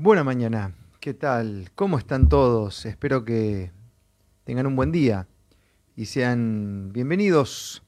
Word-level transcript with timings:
Buena 0.00 0.22
mañana, 0.22 0.76
¿qué 1.00 1.12
tal? 1.12 1.72
¿Cómo 1.74 1.98
están 1.98 2.28
todos? 2.28 2.86
Espero 2.86 3.24
que 3.24 3.72
tengan 4.44 4.68
un 4.68 4.76
buen 4.76 4.92
día 4.92 5.26
y 5.96 6.06
sean 6.06 6.92
bienvenidos 6.92 7.82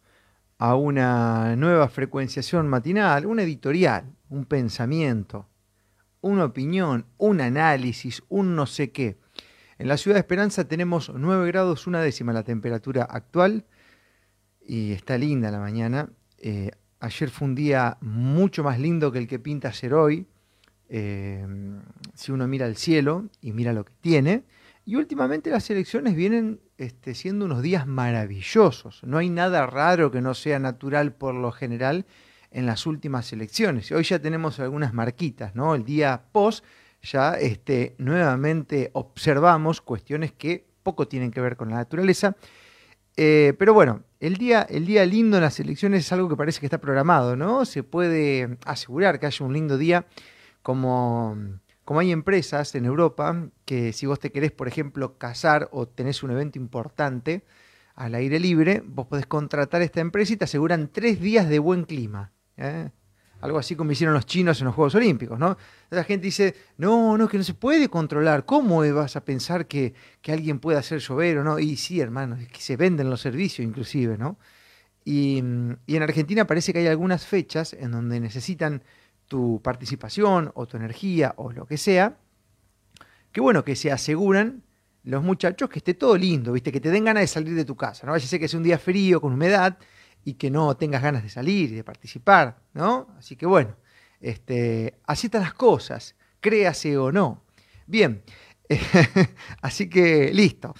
a 0.58 0.74
una 0.74 1.54
nueva 1.54 1.86
frecuenciación 1.86 2.66
matinal, 2.66 3.26
un 3.26 3.38
editorial, 3.38 4.12
un 4.28 4.44
pensamiento, 4.44 5.46
una 6.20 6.46
opinión, 6.46 7.06
un 7.16 7.40
análisis, 7.40 8.24
un 8.28 8.56
no 8.56 8.66
sé 8.66 8.90
qué. 8.90 9.16
En 9.78 9.86
la 9.86 9.96
ciudad 9.96 10.16
de 10.16 10.22
Esperanza 10.22 10.66
tenemos 10.66 11.12
9 11.14 11.46
grados, 11.46 11.86
una 11.86 12.00
décima 12.00 12.32
la 12.32 12.42
temperatura 12.42 13.04
actual 13.04 13.66
y 14.60 14.90
está 14.90 15.16
linda 15.16 15.52
la 15.52 15.60
mañana. 15.60 16.10
Eh, 16.38 16.72
ayer 16.98 17.30
fue 17.30 17.46
un 17.46 17.54
día 17.54 17.98
mucho 18.00 18.64
más 18.64 18.80
lindo 18.80 19.12
que 19.12 19.18
el 19.20 19.28
que 19.28 19.38
pinta 19.38 19.68
ayer 19.68 19.94
hoy. 19.94 20.26
Eh, 20.92 21.46
si 22.14 22.32
uno 22.32 22.48
mira 22.48 22.66
el 22.66 22.76
cielo 22.76 23.28
y 23.40 23.52
mira 23.52 23.72
lo 23.72 23.84
que 23.84 23.92
tiene. 24.00 24.42
Y 24.84 24.96
últimamente 24.96 25.50
las 25.50 25.70
elecciones 25.70 26.16
vienen 26.16 26.60
este, 26.76 27.14
siendo 27.14 27.44
unos 27.44 27.62
días 27.62 27.86
maravillosos. 27.86 29.02
No 29.04 29.18
hay 29.18 29.30
nada 29.30 29.66
raro 29.66 30.10
que 30.10 30.20
no 30.20 30.34
sea 30.34 30.58
natural 30.58 31.12
por 31.14 31.34
lo 31.34 31.52
general 31.52 32.06
en 32.50 32.66
las 32.66 32.86
últimas 32.86 33.32
elecciones. 33.32 33.92
Hoy 33.92 34.02
ya 34.02 34.18
tenemos 34.18 34.58
algunas 34.58 34.92
marquitas, 34.92 35.54
¿no? 35.54 35.76
El 35.76 35.84
día 35.84 36.24
post 36.32 36.64
ya 37.02 37.34
este, 37.34 37.94
nuevamente 37.98 38.90
observamos 38.92 39.80
cuestiones 39.80 40.32
que 40.32 40.66
poco 40.82 41.06
tienen 41.06 41.30
que 41.30 41.40
ver 41.40 41.56
con 41.56 41.70
la 41.70 41.76
naturaleza. 41.76 42.36
Eh, 43.16 43.54
pero 43.58 43.74
bueno, 43.74 44.02
el 44.18 44.36
día, 44.36 44.62
el 44.62 44.86
día 44.86 45.04
lindo 45.04 45.36
en 45.36 45.42
las 45.42 45.60
elecciones 45.60 46.06
es 46.06 46.12
algo 46.12 46.28
que 46.28 46.36
parece 46.36 46.58
que 46.58 46.66
está 46.66 46.78
programado, 46.78 47.36
¿no? 47.36 47.64
Se 47.64 47.82
puede 47.82 48.58
asegurar 48.64 49.20
que 49.20 49.26
haya 49.26 49.46
un 49.46 49.52
lindo 49.52 49.78
día 49.78 50.06
como, 50.62 51.36
como 51.84 52.00
hay 52.00 52.12
empresas 52.12 52.74
en 52.74 52.84
Europa 52.84 53.48
que 53.64 53.92
si 53.92 54.06
vos 54.06 54.18
te 54.18 54.30
querés, 54.30 54.52
por 54.52 54.68
ejemplo, 54.68 55.18
casar 55.18 55.68
o 55.72 55.88
tenés 55.88 56.22
un 56.22 56.30
evento 56.30 56.58
importante 56.58 57.44
al 57.94 58.14
aire 58.14 58.40
libre, 58.40 58.82
vos 58.84 59.06
podés 59.06 59.26
contratar 59.26 59.82
a 59.82 59.84
esta 59.84 60.00
empresa 60.00 60.32
y 60.32 60.36
te 60.36 60.44
aseguran 60.44 60.88
tres 60.92 61.20
días 61.20 61.48
de 61.48 61.58
buen 61.58 61.84
clima. 61.84 62.32
¿eh? 62.56 62.90
Algo 63.40 63.58
así 63.58 63.74
como 63.74 63.92
hicieron 63.92 64.14
los 64.14 64.26
chinos 64.26 64.60
en 64.60 64.66
los 64.66 64.74
Juegos 64.74 64.94
Olímpicos, 64.94 65.38
¿no? 65.38 65.56
La 65.88 66.04
gente 66.04 66.26
dice, 66.26 66.54
no, 66.76 67.16
no, 67.16 67.26
que 67.28 67.38
no 67.38 67.44
se 67.44 67.54
puede 67.54 67.88
controlar. 67.88 68.44
¿Cómo 68.44 68.80
vas 68.94 69.16
a 69.16 69.24
pensar 69.24 69.66
que, 69.66 69.94
que 70.20 70.32
alguien 70.32 70.60
puede 70.60 70.78
hacer 70.78 70.98
llover 71.00 71.38
o 71.38 71.44
no? 71.44 71.58
Y 71.58 71.76
sí, 71.76 72.00
hermano, 72.00 72.36
que 72.36 72.60
se 72.60 72.76
venden 72.76 73.08
los 73.08 73.20
servicios 73.20 73.66
inclusive, 73.66 74.18
¿no? 74.18 74.38
Y, 75.04 75.42
y 75.86 75.96
en 75.96 76.02
Argentina 76.02 76.46
parece 76.46 76.72
que 76.72 76.80
hay 76.80 76.86
algunas 76.86 77.26
fechas 77.26 77.72
en 77.72 77.92
donde 77.92 78.20
necesitan 78.20 78.82
tu 79.30 79.62
participación 79.62 80.50
o 80.56 80.66
tu 80.66 80.76
energía 80.76 81.34
o 81.36 81.52
lo 81.52 81.64
que 81.64 81.78
sea, 81.78 82.18
que 83.30 83.40
bueno, 83.40 83.62
que 83.62 83.76
se 83.76 83.92
aseguran 83.92 84.64
los 85.04 85.22
muchachos 85.22 85.70
que 85.70 85.78
esté 85.78 85.94
todo 85.94 86.16
lindo, 86.16 86.50
¿viste? 86.50 86.72
Que 86.72 86.80
te 86.80 86.90
den 86.90 87.04
ganas 87.04 87.20
de 87.20 87.26
salir 87.28 87.54
de 87.54 87.64
tu 87.64 87.76
casa, 87.76 88.06
¿no? 88.06 88.12
Vaya 88.12 88.24
a 88.24 88.28
ser 88.28 88.40
que 88.40 88.48
sea 88.48 88.58
un 88.58 88.64
día 88.64 88.76
frío, 88.76 89.20
con 89.20 89.32
humedad, 89.32 89.78
y 90.24 90.34
que 90.34 90.50
no 90.50 90.76
tengas 90.76 91.00
ganas 91.00 91.22
de 91.22 91.28
salir 91.28 91.70
y 91.70 91.76
de 91.76 91.84
participar, 91.84 92.58
¿no? 92.74 93.14
Así 93.18 93.36
que 93.36 93.46
bueno, 93.46 93.76
este, 94.20 94.98
así 95.06 95.28
están 95.28 95.42
las 95.42 95.54
cosas, 95.54 96.16
créase 96.40 96.98
o 96.98 97.12
no. 97.12 97.44
Bien, 97.86 98.24
así 99.62 99.88
que 99.88 100.32
listo. 100.32 100.74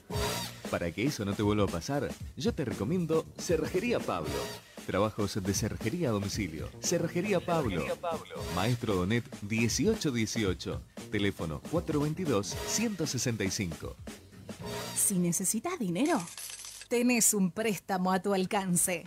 Para 0.70 0.90
que 0.90 1.04
eso 1.04 1.24
no 1.24 1.34
te 1.34 1.42
vuelva 1.42 1.64
a 1.64 1.68
pasar, 1.68 2.08
yo 2.36 2.52
te 2.52 2.64
recomiendo 2.64 3.24
Cerrajería 3.38 4.00
Pablo. 4.00 4.32
Trabajos 4.86 5.42
de 5.42 5.52
cerrajería 5.52 6.10
a 6.10 6.12
domicilio. 6.12 6.68
Cerrajería 6.80 7.40
Pablo. 7.40 7.84
Maestro 8.54 8.94
Donet 8.94 9.24
1818. 9.42 10.80
Teléfono 11.10 11.60
422-165. 11.72 13.96
Si 14.94 15.18
necesitas 15.18 15.76
dinero, 15.80 16.22
tenés 16.88 17.34
un 17.34 17.50
préstamo 17.50 18.12
a 18.12 18.20
tu 18.20 18.32
alcance. 18.32 19.02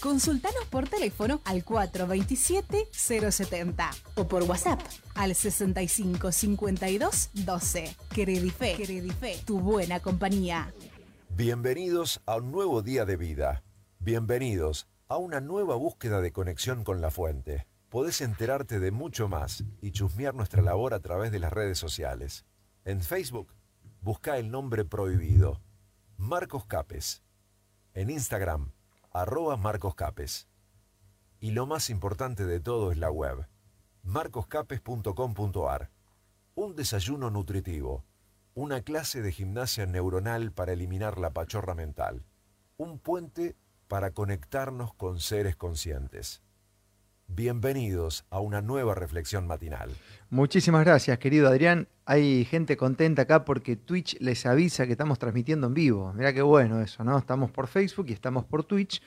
Consultanos 0.00 0.64
por 0.70 0.88
teléfono 0.88 1.40
al 1.44 1.64
427-070 1.64 3.90
o 4.14 4.28
por 4.28 4.44
WhatsApp 4.44 4.80
al 5.14 5.34
65 5.34 6.30
52 6.30 7.30
12. 7.34 7.96
Credife, 8.10 8.76
Credife, 8.76 9.40
tu 9.44 9.58
buena 9.58 9.98
compañía. 9.98 10.72
Bienvenidos 11.30 12.20
a 12.26 12.36
un 12.36 12.52
nuevo 12.52 12.82
día 12.82 13.04
de 13.04 13.16
vida. 13.16 13.64
Bienvenidos 13.98 14.86
a 15.10 15.16
una 15.16 15.40
nueva 15.40 15.74
búsqueda 15.74 16.20
de 16.20 16.30
conexión 16.30 16.84
con 16.84 17.00
la 17.00 17.10
fuente. 17.10 17.66
Podés 17.88 18.20
enterarte 18.20 18.78
de 18.78 18.92
mucho 18.92 19.28
más 19.28 19.64
y 19.82 19.90
chusmear 19.90 20.36
nuestra 20.36 20.62
labor 20.62 20.94
a 20.94 21.00
través 21.00 21.32
de 21.32 21.40
las 21.40 21.52
redes 21.52 21.78
sociales. 21.78 22.46
En 22.84 23.02
Facebook, 23.02 23.52
busca 24.02 24.38
el 24.38 24.52
nombre 24.52 24.84
prohibido, 24.84 25.60
Marcos 26.16 26.64
Capes. 26.64 27.24
En 27.92 28.08
Instagram, 28.08 28.70
arroba 29.10 29.56
Marcos 29.56 29.96
Capes. 29.96 30.46
Y 31.40 31.50
lo 31.50 31.66
más 31.66 31.90
importante 31.90 32.46
de 32.46 32.60
todo 32.60 32.92
es 32.92 32.98
la 32.98 33.10
web, 33.10 33.48
marcoscapes.com.ar. 34.04 35.90
Un 36.54 36.76
desayuno 36.76 37.30
nutritivo, 37.30 38.04
una 38.54 38.82
clase 38.82 39.22
de 39.22 39.32
gimnasia 39.32 39.86
neuronal 39.86 40.52
para 40.52 40.72
eliminar 40.72 41.18
la 41.18 41.30
pachorra 41.30 41.74
mental, 41.74 42.24
un 42.76 43.00
puente 43.00 43.56
para 43.90 44.12
conectarnos 44.12 44.94
con 44.94 45.18
seres 45.18 45.56
conscientes. 45.56 46.42
Bienvenidos 47.26 48.24
a 48.30 48.38
una 48.38 48.62
nueva 48.62 48.94
reflexión 48.94 49.48
matinal. 49.48 49.90
Muchísimas 50.30 50.84
gracias, 50.84 51.18
querido 51.18 51.48
Adrián. 51.48 51.88
Hay 52.04 52.44
gente 52.44 52.76
contenta 52.76 53.22
acá 53.22 53.44
porque 53.44 53.74
Twitch 53.74 54.16
les 54.20 54.46
avisa 54.46 54.86
que 54.86 54.92
estamos 54.92 55.18
transmitiendo 55.18 55.66
en 55.66 55.74
vivo. 55.74 56.12
Mirá 56.12 56.32
qué 56.32 56.40
bueno 56.40 56.80
eso, 56.80 57.02
¿no? 57.02 57.18
Estamos 57.18 57.50
por 57.50 57.66
Facebook 57.66 58.06
y 58.10 58.12
estamos 58.12 58.44
por 58.44 58.62
Twitch. 58.62 59.02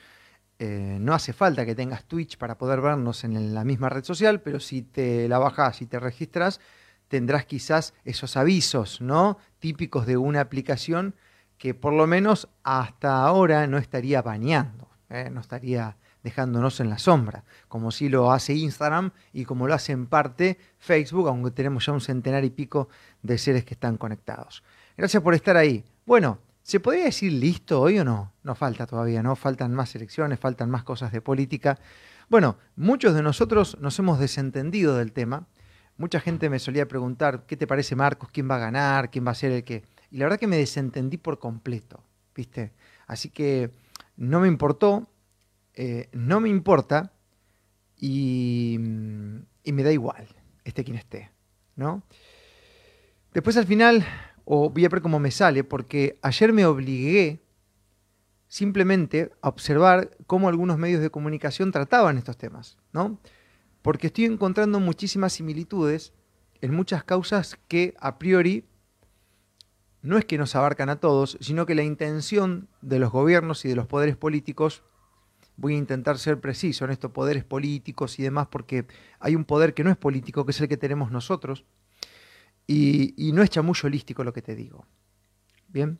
Eh, 0.58 0.98
no 1.00 1.14
hace 1.14 1.32
falta 1.32 1.64
que 1.64 1.74
tengas 1.74 2.04
Twitch 2.04 2.36
para 2.36 2.58
poder 2.58 2.82
vernos 2.82 3.24
en 3.24 3.54
la 3.54 3.64
misma 3.64 3.88
red 3.88 4.04
social, 4.04 4.42
pero 4.42 4.60
si 4.60 4.82
te 4.82 5.30
la 5.30 5.38
bajas 5.38 5.80
y 5.80 5.86
te 5.86 5.98
registras, 5.98 6.60
tendrás 7.08 7.46
quizás 7.46 7.94
esos 8.04 8.36
avisos, 8.36 9.00
¿no? 9.00 9.38
Típicos 9.60 10.04
de 10.04 10.18
una 10.18 10.42
aplicación 10.42 11.14
que 11.58 11.74
por 11.74 11.92
lo 11.92 12.06
menos 12.06 12.48
hasta 12.62 13.22
ahora 13.22 13.66
no 13.66 13.78
estaría 13.78 14.22
bañando. 14.22 14.84
¿eh? 15.14 15.30
no 15.30 15.40
estaría 15.40 15.96
dejándonos 16.22 16.80
en 16.80 16.88
la 16.88 16.98
sombra, 16.98 17.44
como 17.68 17.90
si 17.90 18.08
lo 18.08 18.32
hace 18.32 18.54
Instagram 18.54 19.10
y 19.32 19.44
como 19.44 19.66
lo 19.68 19.74
hace 19.74 19.92
en 19.92 20.06
parte 20.06 20.58
Facebook, 20.78 21.28
aunque 21.28 21.50
tenemos 21.50 21.84
ya 21.84 21.92
un 21.92 22.00
centenar 22.00 22.44
y 22.44 22.50
pico 22.50 22.88
de 23.22 23.36
seres 23.36 23.64
que 23.64 23.74
están 23.74 23.98
conectados. 23.98 24.62
Gracias 24.96 25.22
por 25.22 25.34
estar 25.34 25.56
ahí. 25.56 25.84
Bueno, 26.06 26.38
¿se 26.62 26.80
podría 26.80 27.04
decir 27.04 27.32
listo 27.32 27.80
hoy 27.80 27.98
o 27.98 28.04
no? 28.04 28.32
No 28.42 28.54
falta 28.54 28.86
todavía, 28.86 29.22
¿no? 29.22 29.36
Faltan 29.36 29.74
más 29.74 29.94
elecciones, 29.94 30.40
faltan 30.40 30.70
más 30.70 30.82
cosas 30.82 31.12
de 31.12 31.20
política. 31.20 31.78
Bueno, 32.30 32.56
muchos 32.74 33.14
de 33.14 33.22
nosotros 33.22 33.76
nos 33.80 33.98
hemos 33.98 34.18
desentendido 34.18 34.96
del 34.96 35.12
tema. 35.12 35.46
Mucha 35.98 36.20
gente 36.20 36.48
me 36.48 36.58
solía 36.58 36.88
preguntar, 36.88 37.44
¿qué 37.46 37.56
te 37.56 37.66
parece 37.66 37.96
Marcos? 37.96 38.30
¿Quién 38.32 38.50
va 38.50 38.56
a 38.56 38.60
ganar? 38.60 39.10
¿Quién 39.10 39.26
va 39.26 39.32
a 39.32 39.34
ser 39.34 39.52
el 39.52 39.64
que...? 39.64 39.84
Y 40.14 40.18
la 40.18 40.26
verdad 40.26 40.38
que 40.38 40.46
me 40.46 40.56
desentendí 40.56 41.16
por 41.16 41.40
completo, 41.40 42.04
¿viste? 42.36 42.70
Así 43.08 43.30
que 43.30 43.72
no 44.16 44.38
me 44.38 44.46
importó, 44.46 45.08
eh, 45.74 46.08
no 46.12 46.38
me 46.38 46.48
importa 46.48 47.12
y, 47.96 48.78
y, 49.64 49.72
me 49.72 49.82
da 49.82 49.90
igual, 49.90 50.28
esté 50.62 50.84
quien 50.84 50.98
esté, 50.98 51.32
¿no? 51.74 52.04
Después 53.32 53.56
al 53.56 53.66
final, 53.66 54.06
o 54.44 54.70
voy 54.70 54.84
a 54.84 54.88
ver 54.88 55.02
cómo 55.02 55.18
me 55.18 55.32
sale, 55.32 55.64
porque 55.64 56.16
ayer 56.22 56.52
me 56.52 56.64
obligué 56.64 57.42
simplemente 58.46 59.32
a 59.42 59.48
observar 59.48 60.16
cómo 60.28 60.48
algunos 60.48 60.78
medios 60.78 61.00
de 61.00 61.10
comunicación 61.10 61.72
trataban 61.72 62.18
estos 62.18 62.36
temas, 62.36 62.78
¿no? 62.92 63.18
Porque 63.82 64.06
estoy 64.06 64.26
encontrando 64.26 64.78
muchísimas 64.78 65.32
similitudes 65.32 66.12
en 66.60 66.72
muchas 66.72 67.02
causas 67.02 67.58
que 67.66 67.96
a 67.98 68.16
priori 68.20 68.64
no 70.04 70.18
es 70.18 70.26
que 70.26 70.36
nos 70.36 70.54
abarcan 70.54 70.90
a 70.90 70.96
todos, 70.96 71.38
sino 71.40 71.64
que 71.64 71.74
la 71.74 71.82
intención 71.82 72.68
de 72.82 72.98
los 72.98 73.10
gobiernos 73.10 73.64
y 73.64 73.68
de 73.68 73.74
los 73.74 73.86
poderes 73.86 74.18
políticos, 74.18 74.82
voy 75.56 75.74
a 75.74 75.78
intentar 75.78 76.18
ser 76.18 76.40
preciso 76.40 76.84
en 76.84 76.90
estos 76.90 77.10
poderes 77.10 77.42
políticos 77.42 78.18
y 78.18 78.22
demás, 78.22 78.48
porque 78.48 78.86
hay 79.18 79.34
un 79.34 79.46
poder 79.46 79.72
que 79.72 79.82
no 79.82 79.90
es 79.90 79.96
político, 79.96 80.44
que 80.44 80.50
es 80.50 80.60
el 80.60 80.68
que 80.68 80.76
tenemos 80.76 81.10
nosotros, 81.10 81.64
y, 82.66 83.32
no 83.32 83.42
es 83.42 83.48
chamullo 83.48 83.86
holístico 83.86 84.24
lo 84.24 84.34
que 84.34 84.42
te 84.42 84.54
digo. 84.54 84.86
Bien. 85.68 85.98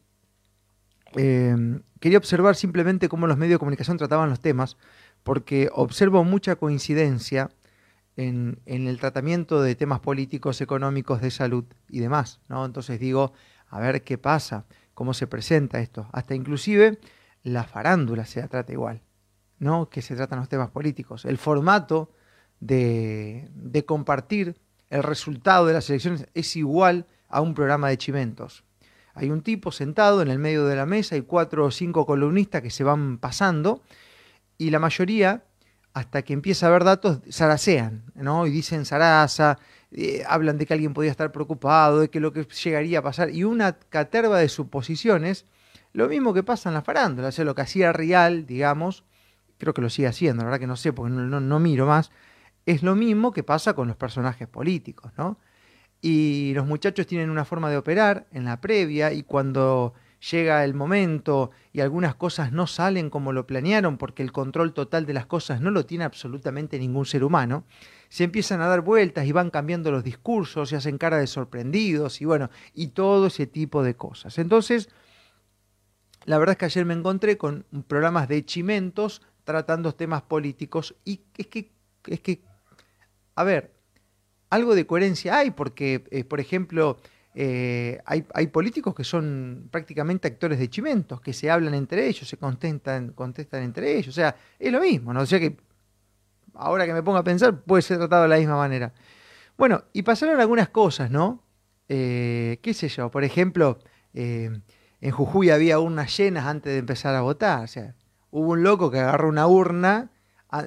Eh, 1.16 1.80
quería 1.98 2.18
observar 2.18 2.56
simplemente 2.56 3.08
cómo 3.08 3.26
los 3.26 3.38
medios 3.38 3.54
de 3.54 3.58
comunicación 3.58 3.96
trataban 3.96 4.28
los 4.28 4.40
temas, 4.40 4.76
porque 5.22 5.70
observo 5.72 6.24
mucha 6.24 6.56
coincidencia 6.56 7.50
en, 8.16 8.60
en, 8.66 8.86
el 8.86 9.00
tratamiento 9.00 9.62
de 9.62 9.74
temas 9.74 10.00
políticos, 10.00 10.60
económicos, 10.60 11.22
de 11.22 11.30
salud 11.30 11.64
y 11.88 12.00
demás. 12.00 12.40
¿no? 12.48 12.64
Entonces 12.64 13.00
digo, 13.00 13.32
a 13.68 13.80
ver 13.80 14.02
qué 14.02 14.18
pasa, 14.18 14.64
cómo 14.94 15.14
se 15.14 15.26
presenta 15.26 15.80
esto. 15.80 16.08
Hasta 16.12 16.34
inclusive 16.34 16.98
la 17.42 17.64
farándula 17.64 18.24
se 18.24 18.46
trata 18.48 18.72
igual, 18.72 19.02
¿no? 19.58 19.88
que 19.88 20.02
se 20.02 20.16
tratan 20.16 20.38
los 20.38 20.48
temas 20.48 20.70
políticos. 20.70 21.24
El 21.24 21.38
formato 21.38 22.12
de, 22.60 23.48
de 23.54 23.84
compartir 23.84 24.56
el 24.90 25.02
resultado 25.02 25.66
de 25.66 25.74
las 25.74 25.88
elecciones 25.90 26.26
es 26.34 26.56
igual 26.56 27.06
a 27.28 27.40
un 27.40 27.54
programa 27.54 27.88
de 27.88 27.98
chimentos. 27.98 28.64
Hay 29.14 29.30
un 29.30 29.42
tipo 29.42 29.70
sentado 29.70 30.22
en 30.22 30.28
el 30.28 30.38
medio 30.38 30.66
de 30.66 30.76
la 30.76 30.86
mesa 30.86 31.16
y 31.16 31.22
cuatro 31.22 31.66
o 31.66 31.70
cinco 31.70 32.04
columnistas 32.04 32.62
que 32.62 32.70
se 32.70 32.84
van 32.84 33.18
pasando 33.18 33.82
y 34.58 34.70
la 34.70 34.78
mayoría, 34.78 35.44
hasta 35.92 36.22
que 36.22 36.32
empieza 36.32 36.66
a 36.66 36.68
haber 36.70 36.84
datos, 36.84 37.20
zarasean, 37.30 38.04
¿no? 38.14 38.46
Y 38.46 38.50
dicen 38.50 38.84
zaraza, 38.84 39.58
eh, 39.94 40.22
hablan 40.28 40.58
de 40.58 40.66
que 40.66 40.74
alguien 40.74 40.92
podía 40.92 41.10
estar 41.10 41.32
preocupado, 41.32 42.00
de 42.00 42.10
que 42.10 42.20
lo 42.20 42.32
que 42.32 42.44
llegaría 42.44 42.98
a 42.98 43.02
pasar, 43.02 43.30
y 43.30 43.44
una 43.44 43.78
caterva 43.78 44.38
de 44.38 44.48
suposiciones, 44.48 45.46
lo 45.92 46.08
mismo 46.08 46.34
que 46.34 46.42
pasa 46.42 46.68
en 46.68 46.74
la 46.74 46.82
farándula, 46.82 47.28
o 47.28 47.32
sea, 47.32 47.44
lo 47.44 47.54
que 47.54 47.62
hacía 47.62 47.92
Real, 47.92 48.46
digamos, 48.46 49.04
creo 49.58 49.72
que 49.72 49.82
lo 49.82 49.90
sigue 49.90 50.08
haciendo, 50.08 50.42
la 50.42 50.46
verdad 50.50 50.60
que 50.60 50.66
no 50.66 50.76
sé, 50.76 50.92
porque 50.92 51.12
no, 51.12 51.22
no, 51.22 51.40
no 51.40 51.60
miro 51.60 51.86
más, 51.86 52.10
es 52.66 52.82
lo 52.82 52.94
mismo 52.94 53.32
que 53.32 53.42
pasa 53.42 53.74
con 53.74 53.88
los 53.88 53.96
personajes 53.96 54.48
políticos, 54.48 55.12
¿no? 55.16 55.38
y 56.06 56.52
los 56.52 56.66
muchachos 56.66 57.06
tienen 57.06 57.30
una 57.30 57.46
forma 57.46 57.70
de 57.70 57.78
operar 57.78 58.26
en 58.30 58.44
la 58.44 58.60
previa 58.60 59.10
y 59.14 59.22
cuando 59.22 59.94
llega 60.30 60.64
el 60.64 60.74
momento 60.74 61.50
y 61.72 61.80
algunas 61.80 62.14
cosas 62.14 62.52
no 62.52 62.66
salen 62.66 63.10
como 63.10 63.32
lo 63.32 63.46
planearon 63.46 63.98
porque 63.98 64.22
el 64.22 64.32
control 64.32 64.72
total 64.72 65.06
de 65.06 65.12
las 65.12 65.26
cosas 65.26 65.60
no 65.60 65.70
lo 65.70 65.84
tiene 65.84 66.04
absolutamente 66.04 66.78
ningún 66.78 67.04
ser 67.04 67.24
humano, 67.24 67.64
se 68.08 68.24
empiezan 68.24 68.60
a 68.60 68.68
dar 68.68 68.80
vueltas 68.80 69.26
y 69.26 69.32
van 69.32 69.50
cambiando 69.50 69.90
los 69.90 70.04
discursos 70.04 70.72
y 70.72 70.76
hacen 70.76 70.98
cara 70.98 71.18
de 71.18 71.26
sorprendidos 71.26 72.20
y 72.20 72.24
bueno, 72.24 72.50
y 72.72 72.88
todo 72.88 73.26
ese 73.26 73.46
tipo 73.46 73.82
de 73.82 73.96
cosas. 73.96 74.38
Entonces, 74.38 74.88
la 76.24 76.38
verdad 76.38 76.52
es 76.52 76.58
que 76.58 76.64
ayer 76.66 76.84
me 76.84 76.94
encontré 76.94 77.36
con 77.36 77.66
programas 77.86 78.28
de 78.28 78.44
chimentos 78.44 79.20
tratando 79.44 79.94
temas 79.94 80.22
políticos 80.22 80.94
y 81.04 81.20
es 81.36 81.46
que, 81.48 81.70
es 82.06 82.20
que, 82.20 82.42
a 83.34 83.44
ver, 83.44 83.74
algo 84.48 84.74
de 84.74 84.86
coherencia 84.86 85.38
hay, 85.38 85.50
porque, 85.50 86.04
eh, 86.10 86.24
por 86.24 86.40
ejemplo, 86.40 86.98
eh, 87.36 88.00
hay, 88.06 88.46
políticos 88.46 88.94
que 88.94 89.02
son 89.02 89.68
prácticamente 89.70 90.28
actores 90.28 90.58
de 90.58 90.70
chimentos, 90.70 91.20
que 91.20 91.32
se 91.32 91.50
hablan 91.50 91.74
entre 91.74 92.06
ellos, 92.06 92.28
se 92.28 92.36
contestan, 92.36 93.10
contestan 93.10 93.64
entre 93.64 93.96
ellos. 93.96 94.08
O 94.08 94.12
sea, 94.12 94.36
es 94.58 94.72
lo 94.72 94.80
mismo, 94.80 95.12
¿no? 95.12 95.20
O 95.20 95.26
sea 95.26 95.40
que 95.40 95.56
ahora 96.54 96.86
que 96.86 96.92
me 96.92 97.02
pongo 97.02 97.18
a 97.18 97.24
pensar, 97.24 97.60
puede 97.62 97.82
ser 97.82 97.98
tratado 97.98 98.22
de 98.22 98.28
la 98.28 98.38
misma 98.38 98.56
manera. 98.56 98.92
Bueno, 99.58 99.84
y 99.92 100.02
pasaron 100.02 100.40
algunas 100.40 100.68
cosas, 100.68 101.10
¿no? 101.10 101.42
Eh, 101.88 102.60
¿Qué 102.62 102.72
sé 102.72 102.88
yo? 102.88 103.10
Por 103.10 103.24
ejemplo, 103.24 103.78
en 104.12 105.10
Jujuy 105.10 105.50
había 105.50 105.80
urnas 105.80 106.16
llenas 106.16 106.46
antes 106.46 106.72
de 106.72 106.78
empezar 106.78 107.16
a 107.16 107.22
votar. 107.22 107.64
O 107.64 107.66
sea, 107.66 107.96
hubo 108.30 108.52
un 108.52 108.62
loco 108.62 108.90
que 108.90 109.00
agarró 109.00 109.28
una 109.28 109.46
urna 109.48 110.10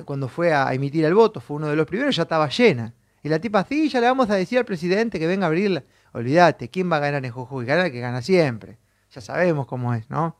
cuando 0.06 0.28
fue 0.28 0.54
a 0.54 0.74
emitir 0.74 1.06
el 1.06 1.14
voto, 1.14 1.40
fue 1.40 1.56
uno 1.56 1.68
de 1.68 1.78
los 1.78 1.86
primeros, 1.86 2.16
ya 2.16 2.24
estaba 2.24 2.50
llena. 2.50 2.94
Y 3.24 3.30
la 3.30 3.40
tipa, 3.40 3.66
sí, 3.68 3.90
ya 3.90 4.02
le 4.02 4.08
vamos 4.08 4.30
a 4.30 4.36
decir 4.36 4.58
al 4.58 4.66
presidente 4.66 5.18
que 5.18 5.28
venga 5.28 5.46
a 5.46 5.48
abrirla. 5.48 5.84
Olvídate, 6.14 6.70
¿quién 6.70 6.92
va 6.92 6.98
a 6.98 7.00
ganar 7.00 7.26
en 7.26 7.32
Jujuy? 7.32 7.66
Gana 7.66 7.88
el 7.88 7.92
que 7.92 8.00
gana 8.00 8.22
siempre. 8.22 8.80
Ya 9.12 9.22
sabemos 9.22 9.68
cómo 9.68 9.94
es, 9.94 10.10
¿no? 10.10 10.38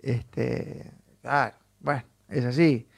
Este, 0.00 0.92
claro, 1.20 1.56
bueno, 1.80 2.04
es 2.28 2.44
así. 2.44 2.88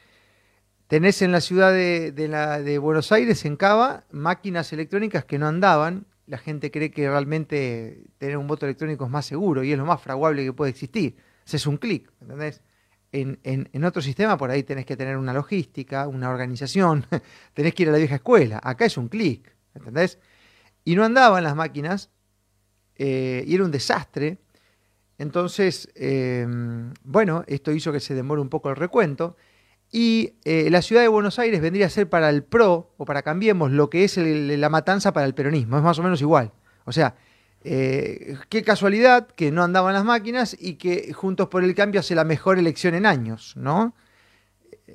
Tenés 0.89 1.21
en 1.23 1.33
la 1.33 1.41
ciudad 1.41 1.73
de, 1.73 2.13
de, 2.13 2.79
Buenos 2.79 3.13
Aires, 3.13 3.45
en 3.45 3.57
Cava, 3.57 4.05
máquinas 4.11 4.73
electrónicas 4.73 5.25
que 5.25 5.39
no 5.39 5.47
andaban. 5.47 6.07
La 6.27 6.39
gente 6.39 6.71
cree 6.71 6.91
que 6.91 7.09
realmente 7.09 8.05
tener 8.19 8.37
un 8.37 8.47
voto 8.47 8.67
electrónico 8.67 9.05
es 9.05 9.11
más 9.11 9.27
seguro 9.27 9.63
y 9.65 9.73
es 9.73 9.79
lo 9.79 9.87
más 9.87 10.01
fraguable 10.01 10.45
que 10.45 10.53
puede 10.53 10.71
existir. 10.71 11.17
es 11.51 11.67
un 11.67 11.77
clic, 11.77 12.11
¿entendés? 12.21 12.63
En, 13.13 13.39
en, 13.43 13.69
en, 13.73 13.85
otro 13.85 14.03
sistema 14.03 14.37
por 14.37 14.51
ahí 14.51 14.63
tenés 14.63 14.85
que 14.85 14.97
tener 14.97 15.17
una 15.17 15.33
logística, 15.33 16.07
una 16.09 16.29
organización, 16.29 17.07
tenés 17.55 17.75
que 17.75 17.85
ir 17.85 17.89
a 17.91 17.93
la 17.93 17.99
vieja 17.99 18.17
escuela. 18.17 18.61
Acá 18.63 18.85
es 18.85 18.97
un 18.99 19.09
clic, 19.09 19.55
¿entendés? 19.75 20.19
Y 20.89 20.97
no 20.97 21.05
andaban 21.05 21.45
las 21.45 21.55
máquinas 21.55 22.09
eh, 22.97 23.45
y 23.47 23.55
era 23.55 23.63
un 23.63 23.71
desastre. 23.71 24.39
Entonces, 25.19 25.91
eh, 25.95 26.47
bueno, 27.05 27.45
esto 27.47 27.73
hizo 27.73 27.93
que 27.93 28.01
se 28.01 28.15
demore 28.15 28.41
un 28.41 28.49
poco 28.49 28.71
el 28.71 28.77
recuento. 28.77 29.37
Y 29.93 30.37
eh, 30.47 30.71
la 30.71 30.81
ciudad 30.81 31.03
de 31.03 31.09
Buenos 31.09 31.39
Aires 31.39 31.61
vendría 31.61 31.85
a 31.85 31.91
ser 31.91 32.09
para 32.09 32.31
el 32.31 32.43
PRO, 32.43 32.95
o 32.97 33.05
para 33.05 33.21
Cambiemos, 33.21 33.71
lo 33.71 33.91
que 33.91 34.05
es 34.05 34.17
la 34.17 34.71
matanza 34.71 35.13
para 35.13 35.27
el 35.27 35.35
peronismo. 35.35 35.77
Es 35.77 35.83
más 35.83 35.99
o 35.99 36.03
menos 36.03 36.23
igual. 36.23 36.53
O 36.87 36.93
sea, 36.93 37.17
eh, 37.65 38.39
qué 38.49 38.63
casualidad 38.63 39.29
que 39.29 39.51
no 39.51 39.63
andaban 39.63 39.93
las 39.93 40.07
máquinas 40.07 40.57
y 40.59 40.77
que 40.77 41.13
Juntos 41.13 41.49
por 41.49 41.65
el 41.65 41.75
Cambio 41.75 42.01
hace 42.01 42.15
la 42.15 42.25
mejor 42.25 42.59
elección 42.59 42.95
en 42.95 43.05
años, 43.05 43.53
¿no? 43.59 43.95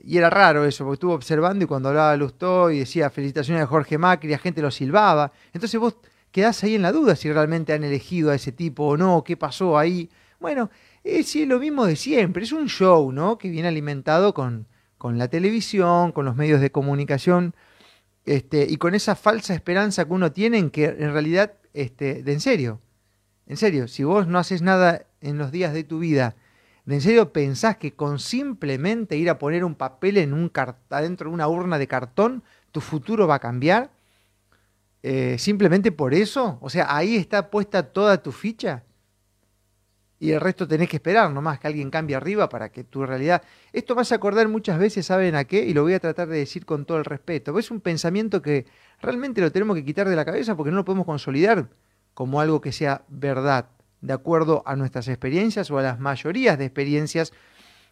Y 0.03 0.17
era 0.17 0.29
raro 0.29 0.65
eso, 0.65 0.83
porque 0.83 0.95
estuvo 0.95 1.13
observando 1.13 1.63
y 1.63 1.67
cuando 1.67 1.89
hablaba 1.89 2.15
Lustó 2.17 2.71
y 2.71 2.79
decía 2.79 3.09
felicitaciones 3.09 3.63
a 3.63 3.67
Jorge 3.67 3.97
Macri, 3.97 4.29
la 4.29 4.37
gente 4.37 4.61
lo 4.61 4.71
silbaba. 4.71 5.31
Entonces 5.53 5.79
vos 5.79 5.97
quedás 6.31 6.63
ahí 6.63 6.75
en 6.75 6.81
la 6.81 6.91
duda 6.91 7.15
si 7.15 7.31
realmente 7.31 7.73
han 7.73 7.83
elegido 7.83 8.31
a 8.31 8.35
ese 8.35 8.51
tipo 8.51 8.85
o 8.85 8.97
no, 8.97 9.23
qué 9.23 9.37
pasó 9.37 9.77
ahí. 9.77 10.09
Bueno, 10.39 10.69
es 11.03 11.35
lo 11.35 11.59
mismo 11.59 11.85
de 11.85 11.95
siempre, 11.95 12.43
es 12.43 12.51
un 12.51 12.67
show, 12.67 13.11
¿no? 13.11 13.37
Que 13.37 13.49
viene 13.49 13.67
alimentado 13.67 14.33
con, 14.33 14.67
con 14.97 15.17
la 15.17 15.27
televisión, 15.27 16.11
con 16.11 16.25
los 16.25 16.35
medios 16.35 16.59
de 16.59 16.71
comunicación, 16.71 17.55
este, 18.25 18.65
y 18.69 18.77
con 18.77 18.95
esa 18.95 19.15
falsa 19.15 19.53
esperanza 19.53 20.05
que 20.05 20.13
uno 20.13 20.31
tiene 20.31 20.57
en 20.57 20.69
que 20.69 20.85
en 20.85 21.13
realidad 21.13 21.53
este, 21.73 22.23
de 22.23 22.33
en 22.33 22.39
serio, 22.39 22.81
en 23.45 23.57
serio, 23.57 23.87
si 23.87 24.03
vos 24.03 24.27
no 24.27 24.39
haces 24.39 24.61
nada 24.61 25.05
en 25.21 25.37
los 25.37 25.51
días 25.51 25.73
de 25.73 25.83
tu 25.83 25.99
vida, 25.99 26.35
en 26.85 27.01
serio 27.01 27.31
pensás 27.31 27.77
que 27.77 27.93
con 27.93 28.19
simplemente 28.19 29.15
ir 29.17 29.29
a 29.29 29.39
poner 29.39 29.63
un 29.63 29.75
papel 29.75 30.17
en 30.17 30.33
un 30.33 30.51
adentro 30.89 31.29
de 31.29 31.33
una 31.33 31.47
urna 31.47 31.77
de 31.77 31.87
cartón, 31.87 32.43
tu 32.71 32.81
futuro 32.81 33.27
va 33.27 33.35
a 33.35 33.39
cambiar, 33.39 33.91
eh, 35.01 35.37
simplemente 35.37 35.91
por 35.91 36.13
eso, 36.13 36.57
o 36.61 36.69
sea, 36.69 36.95
ahí 36.95 37.15
está 37.15 37.49
puesta 37.49 37.91
toda 37.91 38.21
tu 38.21 38.31
ficha 38.31 38.83
y 40.23 40.31
el 40.31 40.39
resto 40.39 40.65
tenés 40.65 40.87
que 40.87 40.95
esperar 40.95 41.29
nomás 41.31 41.59
que 41.59 41.67
alguien 41.67 41.89
cambie 41.89 42.15
arriba 42.15 42.47
para 42.47 42.71
que 42.71 42.85
tu 42.85 43.05
realidad... 43.05 43.41
Esto 43.73 43.93
vas 43.93 44.13
a 44.13 44.15
acordar 44.15 44.47
muchas 44.47 44.79
veces, 44.79 45.05
¿saben 45.05 45.35
a 45.35 45.43
qué? 45.43 45.65
Y 45.65 45.73
lo 45.73 45.81
voy 45.81 45.95
a 45.95 45.99
tratar 45.99 46.29
de 46.29 46.37
decir 46.37 46.65
con 46.65 46.85
todo 46.85 46.97
el 46.97 47.03
respeto. 47.03 47.59
Es 47.59 47.71
un 47.71 47.81
pensamiento 47.81 48.41
que 48.41 48.65
realmente 49.01 49.41
lo 49.41 49.51
tenemos 49.51 49.75
que 49.75 49.83
quitar 49.83 50.07
de 50.07 50.15
la 50.15 50.23
cabeza 50.23 50.55
porque 50.55 50.71
no 50.71 50.77
lo 50.77 50.85
podemos 50.85 51.05
consolidar 51.05 51.67
como 52.13 52.39
algo 52.39 52.61
que 52.61 52.71
sea 52.71 53.03
verdad, 53.09 53.67
de 54.03 54.13
acuerdo 54.13 54.63
a 54.65 54.75
nuestras 54.75 55.07
experiencias 55.07 55.71
o 55.71 55.79
a 55.79 55.81
las 55.81 55.99
mayorías 55.99 56.57
de 56.57 56.65
experiencias 56.65 57.31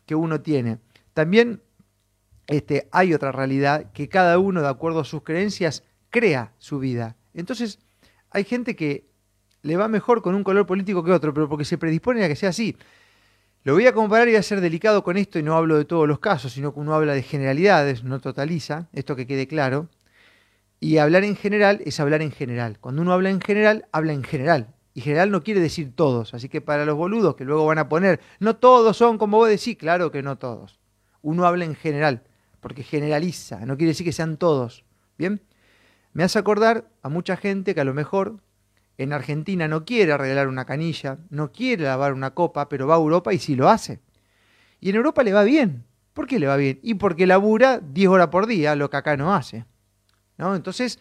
que 0.06 0.14
uno 0.14 0.42
tiene. 0.42 0.80
también 1.14 1.62
este, 2.48 2.90
hay 2.92 3.14
otra 3.14 3.32
realidad 3.32 3.92
que 3.94 4.10
cada 4.10 4.38
uno, 4.38 4.62
de 4.62 4.68
acuerdo 4.68 5.00
a 5.00 5.06
sus 5.06 5.24
creencias, 5.24 5.84
crea 6.10 6.52
su 6.58 6.80
vida. 6.80 7.16
Entonces, 7.34 7.80
hay 8.30 8.44
gente 8.44 8.76
que 8.76 9.06
le 9.62 9.78
va 9.78 9.88
mejor 9.88 10.22
con 10.22 10.36
un 10.36 10.44
color 10.44 10.66
político 10.66 11.02
que 11.02 11.14
otro, 11.14 11.34
pero 11.34 11.48
porque 11.48 11.64
se 11.64 11.78
predispone 11.78 12.26
a 12.26 12.28
que 12.28 12.36
sea 12.36 12.50
así. 12.50 12.76
Lo 13.64 13.74
voy 13.74 13.88
a 13.88 13.94
comparar 13.94 14.28
y 14.28 14.32
voy 14.32 14.40
a 14.40 14.44
ser 14.44 14.60
delicado 14.60 15.04
con 15.04 15.16
esto 15.16 15.40
y 15.40 15.44
no 15.44 15.56
hablo 15.56 15.78
de 15.78 15.86
todos 15.86 16.10
los 16.10 16.20
casos, 16.20 16.52
sino 16.52 16.74
que 16.74 16.82
uno 16.82 16.94
habla 16.94 17.14
de 17.14 17.22
generalidades, 17.22 18.04
no 18.04 18.20
totaliza, 18.20 18.90
esto 18.92 19.16
que 19.16 19.28
quede 19.28 19.48
claro. 19.48 19.88
Y 20.82 20.98
hablar 20.98 21.24
en 21.24 21.38
general 21.38 21.82
es 21.86 22.02
hablar 22.02 22.22
en 22.22 22.32
general. 22.32 22.80
Cuando 22.82 23.02
uno 23.02 23.14
habla 23.14 23.30
en 23.30 23.40
general, 23.40 23.86
habla 23.94 24.12
en 24.12 24.24
general. 24.24 24.74
Y 24.94 25.02
general 25.02 25.32
no 25.32 25.44
quiere 25.44 25.60
decir 25.60 25.96
todos. 25.96 26.34
Así 26.34 26.50
que 26.50 26.62
para 26.62 26.86
los 26.86 26.96
boludos 26.96 27.36
que 27.36 27.46
luego 27.46 27.66
van 27.66 27.78
a 27.78 27.90
poner, 27.90 28.20
no 28.40 28.58
todos 28.58 28.98
son 28.98 29.18
como 29.18 29.38
vos 29.38 29.50
decís, 29.50 29.78
claro 29.78 30.12
que 30.12 30.22
no 30.22 30.38
todos. 30.38 30.80
Uno 31.22 31.46
habla 31.46 31.66
en 31.66 31.76
general, 31.76 32.24
porque 32.60 32.84
generaliza, 32.84 33.66
no 33.66 33.78
quiere 33.78 33.92
decir 33.92 34.06
que 34.06 34.12
sean 34.12 34.38
todos. 34.38 34.84
¿Bien? 35.18 35.42
Me 36.14 36.24
hace 36.24 36.40
acordar 36.40 36.90
a 37.02 37.10
mucha 37.10 37.38
gente 37.38 37.74
que 37.74 37.82
a 37.82 37.86
lo 37.86 37.94
mejor 37.94 38.40
en 38.98 39.14
Argentina 39.14 39.68
no 39.68 39.86
quiere 39.86 40.12
arreglar 40.12 40.48
una 40.48 40.66
canilla, 40.66 41.20
no 41.30 41.52
quiere 41.52 41.86
lavar 41.86 42.14
una 42.14 42.32
copa, 42.32 42.70
pero 42.70 42.88
va 42.88 42.96
a 42.96 43.00
Europa 43.00 43.34
y 43.34 43.40
sí 43.40 43.56
lo 43.56 43.70
hace. 43.70 44.00
Y 44.80 44.90
en 44.90 44.96
Europa 44.96 45.24
le 45.24 45.34
va 45.34 45.44
bien. 45.44 45.86
¿Por 46.14 46.28
qué 46.28 46.40
le 46.40 46.48
va 46.48 46.58
bien? 46.58 46.80
Y 46.84 46.96
porque 46.96 47.26
labura 47.26 47.80
10 47.80 48.10
horas 48.10 48.28
por 48.28 48.48
día, 48.48 48.76
lo 48.76 48.90
que 48.90 48.98
acá 48.98 49.16
no 49.16 49.34
hace. 49.34 49.66
¿no? 50.38 50.56
Entonces, 50.56 51.00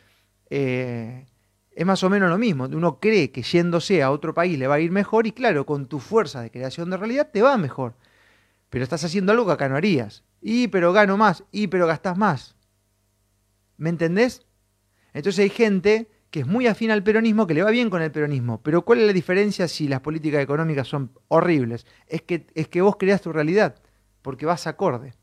eh, 0.50 1.26
es 1.73 1.87
más 1.87 2.03
o 2.03 2.11
menos 2.11 2.29
lo 2.29 2.39
mismo. 2.39 2.65
Uno 2.65 2.99
cree 3.00 3.31
que 3.31 3.43
yéndose 3.43 4.03
a 4.03 4.11
otro 4.11 4.35
país 4.35 4.59
le 4.59 4.67
va 4.67 4.77
a 4.77 4.81
ir 4.81 4.91
mejor 4.91 5.27
y 5.27 5.33
claro, 5.33 5.67
con 5.67 5.87
tu 5.87 5.99
fuerza 5.99 6.43
de 6.43 6.50
creación 6.50 6.91
de 6.91 6.97
realidad 6.97 7.31
te 7.33 7.43
va 7.43 7.57
mejor. 7.57 7.95
Pero 8.69 8.85
estás 8.85 9.05
haciendo 9.05 9.33
algo 9.33 9.47
que 9.47 9.53
acá 9.53 9.69
no 9.69 9.77
harías. 9.77 10.25
Y 10.41 10.69
pero 10.69 10.93
gano 10.93 11.17
más, 11.17 11.45
y 11.53 11.67
pero 11.67 11.87
gastas 11.87 12.17
más. 12.17 12.57
¿Me 13.77 13.91
entendés? 13.91 14.47
Entonces 15.12 15.41
hay 15.41 15.50
gente 15.50 16.09
que 16.31 16.41
es 16.41 16.47
muy 16.47 16.67
afín 16.67 16.91
al 16.91 17.03
peronismo, 17.03 17.47
que 17.47 17.55
le 17.55 17.62
va 17.62 17.71
bien 17.71 17.91
con 17.91 18.03
el 18.03 18.12
peronismo. 18.12 18.62
Pero 18.62 18.85
¿cuál 18.85 19.00
es 19.00 19.07
la 19.07 19.12
diferencia 19.12 19.67
si 19.67 19.89
las 19.89 20.00
políticas 20.00 20.43
económicas 20.43 20.87
son 20.87 21.12
horribles? 21.29 21.87
Es 22.07 22.23
que, 22.23 22.47
es 22.55 22.69
que 22.69 22.83
vos 22.83 22.97
creas 22.97 23.21
tu 23.21 23.33
realidad, 23.33 23.77
porque 24.23 24.47
vas 24.47 24.67
acorde. 24.67 25.15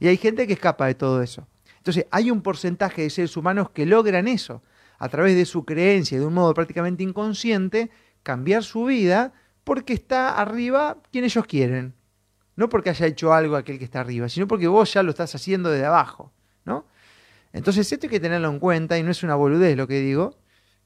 Y 0.00 0.08
hay 0.08 0.16
gente 0.16 0.46
que 0.46 0.54
escapa 0.54 0.86
de 0.86 0.96
todo 0.96 1.22
eso. 1.22 1.46
Entonces, 1.76 2.06
hay 2.10 2.30
un 2.30 2.42
porcentaje 2.42 3.02
de 3.02 3.10
seres 3.10 3.36
humanos 3.36 3.70
que 3.70 3.86
logran 3.86 4.26
eso, 4.26 4.62
a 5.02 5.08
través 5.08 5.34
de 5.34 5.46
su 5.46 5.64
creencia, 5.64 6.16
de 6.16 6.24
un 6.24 6.32
modo 6.32 6.54
prácticamente 6.54 7.02
inconsciente, 7.02 7.90
cambiar 8.22 8.62
su 8.62 8.84
vida 8.84 9.32
porque 9.64 9.94
está 9.94 10.40
arriba 10.40 10.98
quien 11.10 11.24
ellos 11.24 11.44
quieren. 11.44 11.96
No 12.54 12.68
porque 12.68 12.90
haya 12.90 13.06
hecho 13.06 13.32
algo 13.32 13.56
aquel 13.56 13.80
que 13.80 13.84
está 13.84 13.98
arriba, 13.98 14.28
sino 14.28 14.46
porque 14.46 14.68
vos 14.68 14.94
ya 14.94 15.02
lo 15.02 15.10
estás 15.10 15.34
haciendo 15.34 15.70
desde 15.70 15.86
abajo. 15.86 16.32
¿no? 16.64 16.86
Entonces, 17.52 17.90
esto 17.90 18.06
hay 18.06 18.10
que 18.10 18.20
tenerlo 18.20 18.48
en 18.48 18.60
cuenta 18.60 18.96
y 18.96 19.02
no 19.02 19.10
es 19.10 19.24
una 19.24 19.34
boludez 19.34 19.76
lo 19.76 19.88
que 19.88 19.98
digo. 19.98 20.38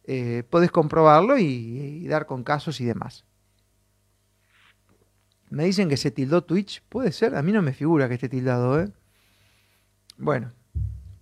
Eh, 0.04 0.44
podés 0.49 0.70
comprobarlo 0.70 1.37
y, 1.37 1.44
y 1.44 2.08
dar 2.08 2.25
con 2.25 2.42
casos 2.42 2.80
y 2.80 2.87
demás. 2.87 3.26
Me 5.50 5.66
dicen 5.66 5.90
que 5.90 5.99
se 5.99 6.11
tildó 6.11 6.42
Twitch. 6.42 6.82
Puede 6.88 7.12
ser, 7.12 7.35
a 7.35 7.42
mí 7.42 7.52
no 7.52 7.61
me 7.61 7.75
figura 7.75 8.08
que 8.08 8.14
esté 8.14 8.30
tildado, 8.30 8.80
¿eh? 8.80 8.90
Bueno, 10.16 10.52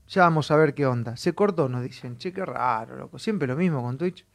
ya 0.08 0.23
vamos 0.23 0.50
a 0.50 0.56
ver 0.56 0.75
qué 0.75 0.87
onda. 0.87 1.16
Se 1.16 1.32
cortó, 1.34 1.68
nos 1.68 1.82
dicen. 1.82 2.18
Che, 2.18 2.32
qué 2.32 2.44
raro, 2.44 2.96
loco. 2.96 3.18
Siempre 3.18 3.49
lo 3.49 3.56
mismo 3.56 3.82
con 3.82 3.96
Twitch. 3.96 4.26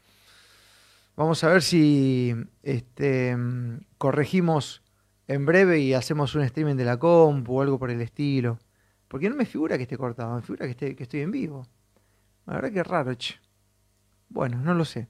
Vamos 1.16 1.44
a 1.44 1.50
ver 1.50 1.62
si 1.62 2.34
este, 2.64 3.36
mm, 3.36 3.80
corregimos 3.98 4.84
en 5.28 5.46
breve 5.46 5.80
y 5.80 5.94
hacemos 5.94 6.34
un 6.36 6.42
streaming 6.44 6.76
de 6.76 6.86
la 6.86 6.98
compu 6.98 7.58
o 7.58 7.62
algo 7.62 7.78
por 7.78 7.92
el 7.92 8.02
estilo. 8.02 8.58
Porque 9.08 9.30
no 9.30 9.36
me 9.36 9.46
figura 9.46 9.78
que 9.78 9.84
esté 9.84 9.98
cortado, 9.98 10.36
me 10.36 10.42
figura 10.42 10.66
que, 10.66 10.72
esté, 10.72 10.96
que 10.96 11.04
estoy 11.04 11.22
en 11.22 11.32
vivo. 11.32 11.68
La 12.46 12.56
verdad 12.56 12.72
que 12.72 12.84
raro, 12.84 13.14
che. 13.16 13.36
Bueno, 14.30 14.58
no 14.60 14.74
lo 14.74 14.86
sé. 14.86 15.08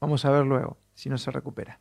Vamos 0.00 0.24
a 0.24 0.30
ver 0.30 0.46
luego, 0.46 0.78
si 0.94 1.08
no 1.08 1.18
se 1.18 1.30
recupera. 1.30 1.80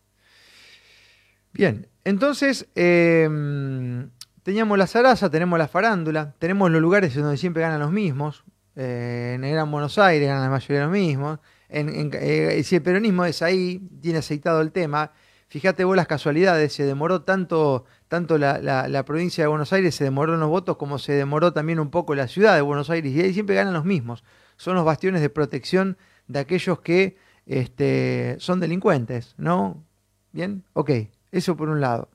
Bien, 1.54 1.88
entonces, 2.04 2.68
eh, 2.76 4.10
Teníamos 4.48 4.78
la 4.78 4.88
zaraza, 4.88 5.30
tenemos 5.30 5.60
la 5.60 5.68
farándula, 5.68 6.34
tenemos 6.40 6.72
los 6.72 6.82
lugares 6.82 7.14
donde 7.14 7.36
siempre 7.36 7.64
ganan 7.64 7.82
los 7.82 7.92
mismos. 7.92 8.46
Eh, 8.78 9.34
en 9.36 9.44
el 9.44 9.52
Gran 9.52 9.70
Buenos 9.70 9.98
Aires 9.98 10.26
ganan 10.26 10.44
la 10.44 10.50
mayoría 10.50 10.78
de 10.78 10.84
los 10.86 10.94
mismos. 10.94 11.40
En, 11.68 12.12
eh, 12.14 12.64
si 12.64 12.78
el 12.78 12.82
peronismo 12.82 13.26
es 13.26 13.42
ahí, 13.42 13.82
tiene 14.02 14.20
aceitado 14.20 14.62
el 14.62 14.72
tema. 14.72 15.12
Fíjate 15.50 15.84
vos 15.84 15.98
las 15.98 16.08
casualidades, 16.08 16.72
se 16.72 16.86
demoró 16.86 17.24
tanto, 17.24 17.84
tanto 18.08 18.38
la, 18.38 19.04
provincia 19.06 19.44
de 19.44 19.50
Buenos 19.50 19.74
Aires, 19.74 19.94
se 19.96 20.06
demoró 20.06 20.36
en 20.36 20.40
los 20.40 20.50
votos 20.50 20.78
como 20.78 20.98
se 20.98 21.12
demoró 21.12 21.52
también 21.52 21.82
un 21.82 21.90
poco 21.90 22.16
la 22.16 22.30
ciudad 22.30 22.56
de 22.56 22.62
Buenos 22.62 22.90
Aires. 22.90 23.12
Y 23.12 23.20
ahí 23.20 23.34
siempre 23.34 23.54
ganan 23.54 23.74
los 23.74 23.84
mismos. 23.84 24.24
Son 24.56 24.76
los 24.76 24.86
bastiones 24.86 25.20
de 25.20 25.30
protección 25.30 25.98
de 26.30 26.40
aquellos 26.40 26.80
que 26.80 27.18
este, 27.48 28.38
son 28.40 28.62
delincuentes, 28.62 29.36
¿no? 29.38 29.84
Bien, 30.32 30.64
ok, 30.72 30.92
eso 31.34 31.58
por 31.58 31.68
un 31.68 31.82
lado. 31.82 32.08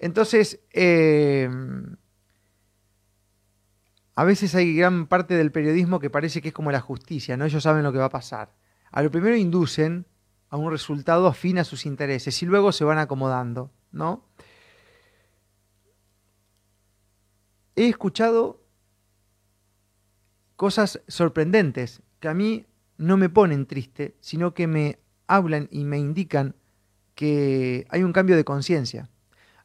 Entonces, 0.00 0.60
em, 0.70 1.96
a 4.14 4.24
veces 4.24 4.54
hay 4.54 4.74
gran 4.74 5.06
parte 5.06 5.34
del 5.34 5.52
periodismo 5.52 6.00
que 6.00 6.08
parece 6.08 6.40
que 6.40 6.48
es 6.48 6.54
como 6.54 6.72
la 6.72 6.80
justicia, 6.80 7.36
¿no? 7.36 7.44
Ellos 7.44 7.62
saben 7.62 7.82
lo 7.82 7.92
que 7.92 7.98
va 7.98 8.06
a 8.06 8.10
pasar. 8.10 8.54
A 8.90 9.02
lo 9.02 9.10
primero 9.10 9.36
inducen 9.36 10.06
a 10.48 10.56
un 10.56 10.70
resultado 10.70 11.26
afín 11.26 11.58
a 11.58 11.64
sus 11.64 11.84
intereses 11.84 12.42
y 12.42 12.46
luego 12.46 12.72
se 12.72 12.84
van 12.84 12.98
acomodando, 12.98 13.70
¿no? 13.92 14.24
He 17.76 17.86
escuchado 17.86 18.64
cosas 20.56 21.02
sorprendentes 21.08 22.02
que 22.20 22.28
a 22.28 22.34
mí 22.34 22.66
no 22.96 23.18
me 23.18 23.28
ponen 23.28 23.66
triste, 23.66 24.16
sino 24.20 24.54
que 24.54 24.66
me 24.66 24.98
hablan 25.26 25.68
y 25.70 25.84
me 25.84 25.98
indican 25.98 26.56
que 27.14 27.86
hay 27.90 28.02
un 28.02 28.12
cambio 28.12 28.36
de 28.36 28.44
conciencia. 28.44 29.10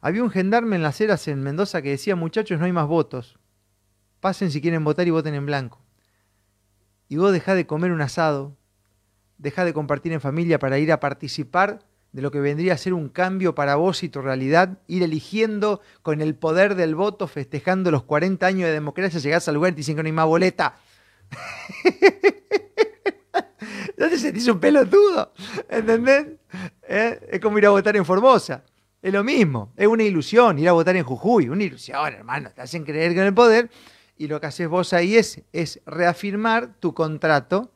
Había 0.00 0.22
un 0.22 0.30
gendarme 0.30 0.76
en 0.76 0.82
las 0.82 1.00
eras 1.00 1.26
en 1.28 1.42
Mendoza 1.42 1.82
que 1.82 1.90
decía, 1.90 2.16
muchachos, 2.16 2.58
no 2.58 2.66
hay 2.66 2.72
más 2.72 2.86
votos. 2.86 3.38
Pasen 4.20 4.50
si 4.50 4.60
quieren 4.60 4.84
votar 4.84 5.06
y 5.06 5.10
voten 5.10 5.34
en 5.34 5.46
blanco. 5.46 5.82
Y 7.08 7.16
vos 7.16 7.32
dejá 7.32 7.54
de 7.54 7.66
comer 7.66 7.92
un 7.92 8.00
asado, 8.00 8.56
dejá 9.38 9.64
de 9.64 9.72
compartir 9.72 10.12
en 10.12 10.20
familia 10.20 10.58
para 10.58 10.78
ir 10.78 10.92
a 10.92 11.00
participar 11.00 11.80
de 12.12 12.22
lo 12.22 12.30
que 12.30 12.40
vendría 12.40 12.72
a 12.72 12.78
ser 12.78 12.94
un 12.94 13.10
cambio 13.10 13.54
para 13.54 13.76
vos 13.76 14.02
y 14.02 14.08
tu 14.08 14.22
realidad, 14.22 14.78
ir 14.86 15.02
eligiendo 15.02 15.82
con 16.02 16.22
el 16.22 16.34
poder 16.34 16.74
del 16.74 16.94
voto, 16.94 17.26
festejando 17.26 17.90
los 17.90 18.04
40 18.04 18.46
años 18.46 18.68
de 18.68 18.72
democracia, 18.72 19.20
llegás 19.20 19.46
al 19.48 19.54
lugar 19.54 19.72
y 19.72 19.74
te 19.74 19.78
dicen 19.78 19.96
que 19.96 20.02
no 20.02 20.06
hay 20.06 20.12
más 20.12 20.26
boleta. 20.26 20.76
¿No 23.98 24.08
te 24.08 24.18
sentís 24.18 24.48
un 24.48 24.58
pelotudo? 24.58 25.32
¿Entendés? 25.68 26.26
¿Eh? 26.88 27.28
Es 27.32 27.40
como 27.40 27.58
ir 27.58 27.66
a 27.66 27.70
votar 27.70 27.96
en 27.96 28.04
Formosa. 28.04 28.64
Es 29.06 29.12
lo 29.12 29.22
mismo, 29.22 29.72
es 29.76 29.86
una 29.86 30.02
ilusión 30.02 30.58
ir 30.58 30.68
a 30.68 30.72
votar 30.72 30.96
en 30.96 31.04
Jujuy, 31.04 31.48
una 31.48 31.62
ilusión, 31.62 32.12
hermano, 32.12 32.50
te 32.50 32.60
hacen 32.60 32.82
creer 32.82 33.14
que 33.14 33.20
en 33.20 33.26
el 33.26 33.34
poder 33.34 33.70
y 34.18 34.26
lo 34.26 34.40
que 34.40 34.48
haces 34.48 34.66
vos 34.66 34.92
ahí 34.92 35.14
es, 35.14 35.42
es 35.52 35.80
reafirmar 35.86 36.74
tu 36.80 36.92
contrato, 36.92 37.70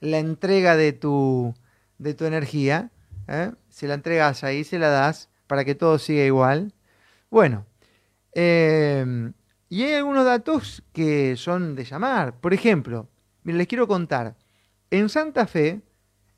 la 0.00 0.18
entrega 0.18 0.76
de 0.76 0.92
tu, 0.92 1.54
de 1.96 2.12
tu 2.12 2.26
energía, 2.26 2.90
¿eh? 3.28 3.52
se 3.70 3.88
la 3.88 3.94
entregas 3.94 4.44
ahí, 4.44 4.62
se 4.62 4.78
la 4.78 4.90
das 4.90 5.30
para 5.46 5.64
que 5.64 5.74
todo 5.74 5.98
siga 5.98 6.22
igual. 6.22 6.74
Bueno, 7.30 7.64
em, 8.32 9.32
y 9.70 9.84
hay 9.84 9.94
algunos 9.94 10.26
datos 10.26 10.82
que 10.92 11.34
son 11.38 11.76
de 11.76 11.84
llamar. 11.84 12.38
Por 12.40 12.52
ejemplo, 12.52 13.08
les 13.42 13.68
quiero 13.68 13.88
contar, 13.88 14.36
en 14.90 15.08
Santa 15.08 15.46
Fe, 15.46 15.80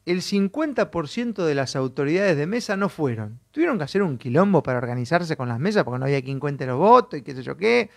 el 0.06 0.22
50% 0.22 1.44
de 1.44 1.54
las 1.56 1.74
autoridades 1.74 2.36
de 2.36 2.46
mesa 2.46 2.76
no 2.76 2.88
fueron. 2.88 3.40
Tuvieron 3.50 3.76
que 3.76 3.84
hacer 3.84 4.02
un 4.02 4.18
quilombo 4.18 4.62
para 4.62 4.78
organizarse 4.78 5.36
con 5.36 5.48
las 5.48 5.58
mesas 5.58 5.82
porque 5.82 5.98
no 5.98 6.04
había 6.04 6.22
quien 6.22 6.38
cuente 6.38 6.64
los 6.64 6.78
votos 6.78 7.18
y 7.18 7.22
qué 7.22 7.34
sé 7.34 7.42
yo 7.42 7.56
qué. 7.56 7.90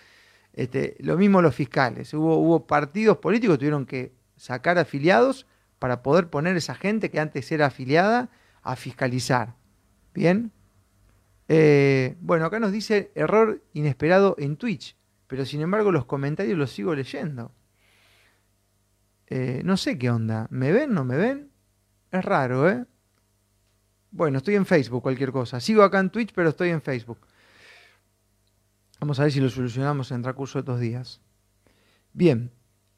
Este, 0.54 0.98
lo 1.02 1.18
mismo 1.18 1.44
los 1.44 1.54
fiscales. 1.54 2.12
Hubo, 2.16 2.66
partidos 2.66 3.18
políticos 3.18 3.56
que 3.56 3.60
tuvieron 3.60 3.86
que 3.86 4.12
sacar 4.38 4.80
afiliados 4.80 5.46
para 5.78 6.02
poder 6.02 6.32
poner 6.32 6.58
esa 6.58 6.74
gente 6.74 7.12
que 7.12 7.20
antes 7.20 7.52
era 7.52 7.68
afiliada 7.68 8.32
a 8.64 8.76
fiscalizar. 8.76 9.54
Bien. 10.16 10.52
Eh, 11.48 12.18
bueno, 12.22 12.46
acá 12.46 12.60
nos 12.60 12.72
dice 12.72 13.12
error 13.14 13.64
inesperado 13.74 14.36
en 14.40 14.58
Twitch, 14.58 14.96
pero 15.28 15.46
sin 15.46 15.62
embargo 15.62 15.92
los 15.92 16.06
comentarios 16.06 16.58
los 16.58 16.72
sigo 16.72 16.96
leyendo. 16.96 17.52
Eh, 19.28 19.62
no 19.64 19.78
sé 19.78 20.00
qué 20.00 20.10
onda. 20.10 20.48
¿Me 20.50 20.72
ven? 20.72 20.94
¿No 20.96 21.06
me 21.06 21.16
ven? 21.16 21.49
Es 22.12 22.26
raro, 22.26 22.70
¿eh? 22.70 22.86
Bueno, 24.12 24.40
estoy 24.40 24.56
en 24.56 24.66
Facebook, 24.66 25.04
cualquier 25.04 25.32
cosa. 25.32 25.60
Sigo 25.60 25.84
acá 25.84 26.00
en 26.00 26.10
Twitch, 26.10 26.32
pero 26.34 26.50
estoy 26.50 26.70
en 26.70 26.82
Facebook. 26.82 27.20
Vamos 29.00 29.20
a 29.20 29.24
ver 29.24 29.32
si 29.32 29.40
lo 29.40 29.50
solucionamos 29.50 30.10
en 30.12 30.18
el 30.18 30.24
transcurso 30.24 30.58
de 30.58 30.62
estos 30.62 30.80
días. 30.80 31.22
Bien. 32.12 32.52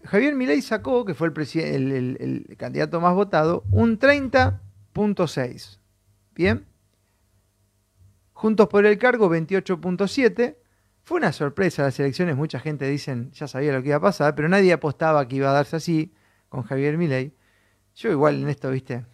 Javier 0.04 0.36
Milei 0.36 0.62
sacó, 0.62 1.06
que 1.06 1.14
fue 1.14 1.28
el, 1.28 2.56
candidato 2.58 3.00
más 3.00 3.14
votado, 3.14 3.64
un 3.72 3.98
30.6. 3.98 5.80
Bien. 6.36 6.66
Juntos 8.34 8.68
por 8.68 8.86
el 8.86 8.98
cargo, 8.98 9.30
28.7. 9.30 10.58
Fue 11.04 11.18
una 11.18 11.32
sorpresa 11.34 11.84
las 11.84 12.00
elecciones, 12.00 12.36
mucha 12.36 12.60
gente 12.60 12.88
dicen, 12.88 13.32
ya 13.32 13.48
sabía 13.48 13.74
lo 13.74 13.82
que 13.82 13.90
iba 13.90 13.98
a 13.98 14.02
pasar, 14.02 14.36
pero 14.36 14.48
nadie 14.50 14.74
apostaba 14.74 15.28
que 15.28 15.38
iba 15.38 15.50
a 15.50 15.54
darse 15.54 15.76
así 15.76 16.14
con 16.50 16.64
Javier 16.64 16.98
Milei. 16.98 17.34
Yo 17.96 18.10
igual 18.10 18.42
en 18.42 18.50
esto, 18.50 18.70
viste, 18.72 19.06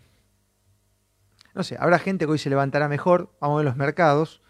no 1.53 1.63
sé, 1.63 1.75
habrá 1.79 1.99
gente 1.99 2.25
que 2.25 2.31
hoy 2.31 2.37
se 2.37 2.49
levantará 2.49 2.87
mejor, 2.87 3.35
vamos 3.41 3.55
a 3.55 3.57
ver 3.57 3.65
los 3.65 3.75
mercados, 3.75 4.41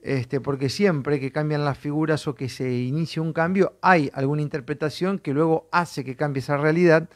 este, 0.00 0.40
porque 0.40 0.68
siempre 0.68 1.18
que 1.18 1.32
cambian 1.32 1.64
las 1.64 1.76
figuras 1.76 2.26
o 2.28 2.34
que 2.34 2.48
se 2.48 2.72
inicia 2.72 3.20
un 3.20 3.32
cambio, 3.32 3.78
hay 3.82 4.10
alguna 4.14 4.42
interpretación 4.42 5.18
que 5.18 5.34
luego 5.34 5.68
hace 5.72 6.04
que 6.04 6.16
cambie 6.16 6.40
esa 6.40 6.56
realidad. 6.56 7.08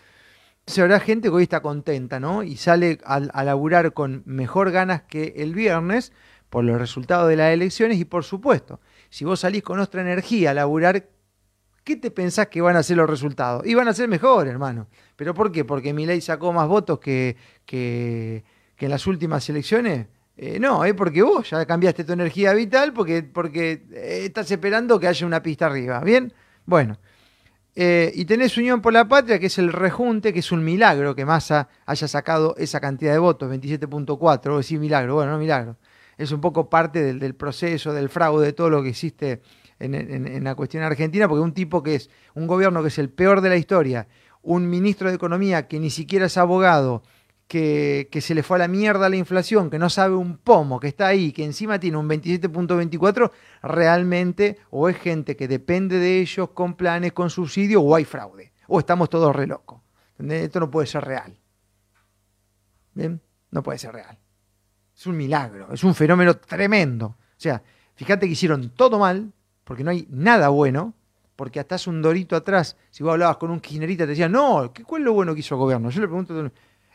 Entonces 0.61 0.83
habrá 0.83 1.01
gente 1.01 1.29
que 1.29 1.35
hoy 1.35 1.43
está 1.45 1.61
contenta, 1.61 2.21
¿no? 2.21 2.43
Y 2.43 2.57
sale 2.57 2.99
a, 3.05 3.21
laburar 3.45 3.93
con 3.93 4.23
mejor 4.27 4.71
ganas 4.71 5.03
que 5.03 5.35
el 5.37 5.55
viernes 5.55 6.13
por 6.51 6.65
los 6.65 6.79
resultados 6.79 7.29
de 7.29 7.37
las 7.37 7.53
elecciones 7.53 7.99
y 7.99 8.05
por 8.05 8.25
supuesto, 8.25 8.81
si 9.11 9.25
vos 9.25 9.41
salís 9.41 9.63
con 9.63 9.81
otra 9.81 10.03
energía 10.03 10.51
a 10.51 10.55
laburar, 10.55 11.09
¿qué 11.85 11.97
te 11.97 12.11
pensás 12.11 12.49
que 12.49 12.61
van 12.61 12.77
a 12.77 12.83
ser 12.83 12.97
los 12.97 13.09
resultados? 13.09 13.67
Y 13.67 13.75
van 13.75 13.89
a 13.89 13.95
ser 13.95 14.09
mejores, 14.09 14.53
hermano. 14.53 14.89
¿Pero 15.17 15.35
por 15.35 15.51
qué? 15.51 15.65
¿Porque 15.65 15.93
Milei 15.93 16.21
sacó 16.21 16.53
más 16.53 16.69
votos 16.69 16.99
que, 16.99 17.37
que 17.65 18.45
en 18.79 18.91
las 18.91 19.07
últimas 19.07 19.49
elecciones? 19.49 20.09
Eh, 20.37 20.59
no, 20.59 20.85
es 20.85 20.95
porque 20.95 21.23
vos 21.23 21.51
ya 21.51 21.65
cambiaste 21.67 22.05
tu 22.05 22.13
energía 22.13 22.55
vital 22.55 22.93
porque, 22.93 23.23
porque 23.23 23.85
eh, 23.93 24.23
estás 24.25 24.51
esperando 24.51 24.99
que 24.99 25.09
haya 25.09 25.27
una 25.27 25.43
pista 25.43 25.67
arriba. 25.67 26.01
¿Bien? 26.01 26.33
Bueno. 26.65 26.99
Eh, 27.75 28.13
y 28.15 28.27
tenés 28.27 28.59
Unión 28.59 28.83
por 28.83 28.93
la 28.93 29.09
Patria, 29.09 29.39
que 29.39 29.47
es 29.47 29.57
el 29.57 29.73
rejunte, 29.73 30.35
que 30.35 30.41
es 30.41 30.53
un 30.53 30.63
milagro 30.63 31.15
que 31.15 31.25
Massa 31.25 31.69
haya 31.87 32.07
sacado 32.07 32.55
esa 32.59 32.81
cantidad 32.81 33.13
de 33.13 33.19
votos, 33.19 33.51
27.4. 33.51 34.51
Vos 34.51 34.67
decís 34.67 34.79
milagro, 34.79 35.15
bueno, 35.15 35.33
no 35.33 35.39
milagro. 35.39 35.79
Es 36.19 36.33
un 36.33 36.43
poco 36.43 36.69
parte 36.69 37.15
del, 37.15 37.35
proceso, 37.35 37.95
del 37.95 38.11
fraude, 38.11 38.45
de 38.45 38.53
todo 38.53 38.69
lo 38.69 38.83
que 38.83 38.91
existe 38.91 39.41
en 39.79 40.45
la 40.45 40.55
cuestión 40.55 40.85
argentina, 40.85 41.27
porque 41.27 41.41
un 41.41 41.55
tipo 41.55 41.83
que 41.83 41.97
es 41.97 42.11
un 42.35 42.47
gobierno 42.47 42.83
que 42.83 42.89
es 42.89 42.99
el 42.99 43.09
peor 43.09 43.41
de 43.41 43.49
la 43.49 43.57
historia, 43.57 44.07
un 44.43 44.69
ministro 44.69 45.09
de 45.09 45.17
Economía 45.17 45.67
que 45.67 45.81
ni 45.81 45.91
siquiera 45.91 46.27
es 46.27 46.37
abogado, 46.37 47.03
que, 47.53 48.21
se 48.23 48.35
le 48.35 48.43
fue 48.43 48.57
a 48.57 48.61
la 48.61 48.69
mierda 48.69 49.11
la 49.11 49.17
inflación, 49.17 49.69
que 49.69 49.79
no 49.79 49.91
sabe 49.91 50.15
un 50.15 50.39
pomo, 50.39 50.81
que 50.81 50.89
está 50.89 51.09
ahí, 51.09 51.33
que 51.33 51.45
encima 51.45 51.79
tiene 51.79 51.99
un 51.99 52.09
27.24, 52.09 53.31
realmente 53.63 54.57
o 54.71 54.89
es 54.89 54.97
gente 54.97 55.37
que 55.37 55.47
depende 55.49 55.99
de 55.99 56.21
ellos 56.21 56.49
con 56.55 56.73
planes, 56.73 57.13
con 57.13 57.29
subsidio, 57.29 57.83
o 57.83 57.95
hay 57.95 58.07
fraude, 58.07 58.55
o 58.69 58.79
estamos 58.79 59.11
todos 59.11 59.37
re 59.37 59.47
locos. 59.47 59.83
Esto 60.19 60.61
no 60.61 60.71
puede 60.71 60.87
ser 60.87 61.05
real. 61.05 61.37
¿Bien? 62.95 63.21
No 63.51 63.63
puede 63.63 63.79
ser 63.79 63.93
real. 63.93 64.19
Es 64.97 65.07
un 65.07 65.19
milagro, 65.19 65.75
es 65.75 65.85
un 65.85 65.95
fenómeno 65.95 66.35
tremendo. 66.39 67.07
O 67.07 67.17
sea, 67.37 67.63
fíjate 67.97 68.25
que 68.25 68.33
hicieron 68.33 68.71
todo 68.71 68.99
mal, 68.99 69.31
porque 69.65 69.85
no 69.85 69.91
hay 69.91 70.07
nada 70.09 70.49
bueno, 70.49 70.95
porque 71.37 71.61
hasta 71.61 71.75
hace 71.75 71.91
un 71.91 72.01
dorito 72.01 72.35
atrás, 72.35 72.79
si 72.89 73.03
vos 73.03 73.13
hablabas 73.13 73.37
con 73.37 73.51
un 73.51 73.61
kirchnerita, 73.61 74.05
te 74.05 74.11
decían, 74.11 74.33
no, 74.33 74.73
¿qué, 74.73 74.85
¿cuál 74.85 75.03
es 75.03 75.07
lo 75.07 75.13
bueno 75.13 75.35
que 75.35 75.41
hizo 75.41 75.55
el 75.55 75.59
gobierno? 75.59 75.91
Yo 75.91 76.01
le 76.01 76.07
pregunto, 76.07 76.51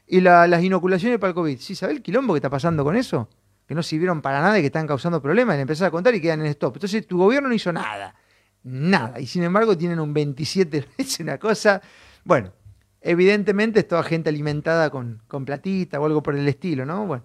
¿y 0.08 0.22
la- 0.22 0.48
las 0.48 0.64
inoculaciones 0.64 1.20
para 1.20 1.30
el 1.30 1.36
COVID? 1.36 1.60
¿Sí 1.60 1.76
sabés 1.76 1.98
el 1.98 2.02
quilombo 2.02 2.34
que 2.34 2.38
está 2.40 2.50
pasando 2.50 2.84
con 2.84 2.96
eso? 2.96 3.30
Que 3.68 3.76
no 3.76 3.84
sirvieron 3.84 4.22
para 4.22 4.42
nada 4.42 4.58
y 4.58 4.62
que 4.62 4.68
están 4.68 4.88
causando 4.88 5.22
problemas, 5.22 5.56
le 5.58 5.62
empezás 5.64 5.88
a 5.88 5.92
contar 5.92 6.16
y 6.16 6.22
quedan 6.22 6.42
en 6.42 6.48
stop. 6.48 6.76
Entonces 6.76 7.06
tu 7.06 7.18
gobierno 7.18 7.50
no 7.50 7.56
hizo 7.56 7.72
nada, 7.74 8.16
nada, 8.64 9.20
y 9.20 9.28
sin 9.28 9.44
embargo 9.44 9.78
tienen 9.78 10.00
un 10.00 10.14
27, 10.14 10.86
es 10.98 11.20
una 11.20 11.38
cosa, 11.38 11.82
bueno, 12.24 12.52
evidentemente 13.02 13.80
es 13.82 13.88
toda 13.88 14.04
gente 14.04 14.30
alimentada 14.30 14.90
con, 14.90 15.22
con 15.28 15.46
platita 15.46 16.00
o 16.00 16.06
algo 16.06 16.24
por 16.24 16.36
el 16.36 16.48
estilo, 16.48 16.86
¿no? 16.86 17.06
Bueno. 17.06 17.24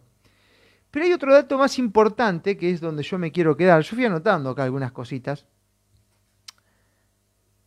Pero 0.91 1.07
hay 1.07 1.13
otro 1.15 1.33
dato 1.33 1.57
más 1.57 1.79
importante, 1.79 2.59
que 2.59 2.71
es 2.71 2.81
donde 2.83 3.03
yo 3.03 3.17
me 3.19 3.33
quiero 3.33 3.57
quedar. 3.57 3.81
Yo 3.83 3.95
fui 3.97 4.05
anotando 4.05 4.51
acá 4.51 4.65
algunas 4.65 4.93
cositas. 4.93 5.47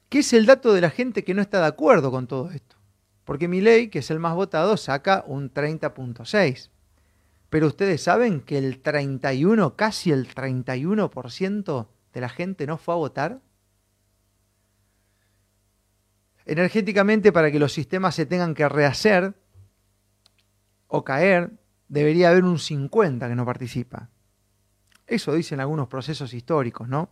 Que 0.09 0.19
es 0.19 0.31
el 0.33 0.45
dato 0.45 0.73
de 0.73 0.81
la 0.81 0.91
gente 0.91 1.23
que 1.23 1.33
no 1.33 1.41
está 1.41 1.59
de 1.59 1.65
acuerdo 1.65 2.11
con 2.11 2.27
todo 2.27 2.51
esto. 2.51 2.74
Porque 3.25 3.47
mi 3.47 3.59
ley, 3.59 3.89
que 3.89 3.99
es 3.99 4.11
el 4.11 4.19
más 4.19 4.35
votado, 4.35 4.77
saca 4.77 5.23
un 5.27 5.51
30.6. 5.53 6.69
Pero 7.49 7.67
ustedes 7.67 8.01
saben 8.01 8.41
que 8.41 8.57
el 8.57 8.81
31, 8.81 9.75
casi 9.75 10.11
el 10.11 10.33
31% 10.33 11.87
de 12.13 12.21
la 12.21 12.29
gente 12.29 12.67
no 12.67 12.77
fue 12.77 12.93
a 12.93 12.97
votar. 12.97 13.41
Energéticamente, 16.45 17.31
para 17.31 17.51
que 17.51 17.59
los 17.59 17.73
sistemas 17.73 18.15
se 18.15 18.27
tengan 18.27 18.53
que 18.53 18.69
rehacer 18.69 19.33
o 20.87 21.03
caer, 21.03 21.51
debería 21.87 22.29
haber 22.29 22.43
un 22.43 22.59
50 22.59 23.27
que 23.27 23.35
no 23.35 23.45
participa. 23.45 24.09
Eso 25.07 25.33
dicen 25.33 25.59
algunos 25.59 25.87
procesos 25.87 26.33
históricos, 26.33 26.87
¿no? 26.87 27.09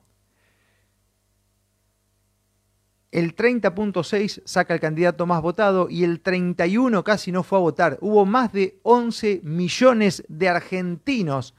El 3.14 3.36
30.6 3.36 4.42
saca 4.44 4.74
el 4.74 4.80
candidato 4.80 5.28
más 5.28 5.40
votado 5.40 5.88
y 5.88 6.04
el 6.04 6.20
31 6.20 7.04
casi 7.04 7.32
no 7.32 7.44
fue 7.44 7.60
a 7.60 7.62
votar. 7.62 8.00
Hubo 8.02 8.26
más 8.26 8.52
de 8.52 8.80
11 8.82 9.42
millones 9.44 10.24
de 10.28 10.50
argentinos 10.50 11.54